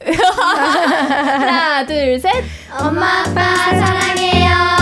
하나 0.03 1.87
둘 1.87 2.19
셋. 2.19 2.33
엄마 2.81 3.21
아빠 3.21 3.43
사랑해요. 3.71 4.82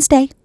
Wednesday. 0.01 0.40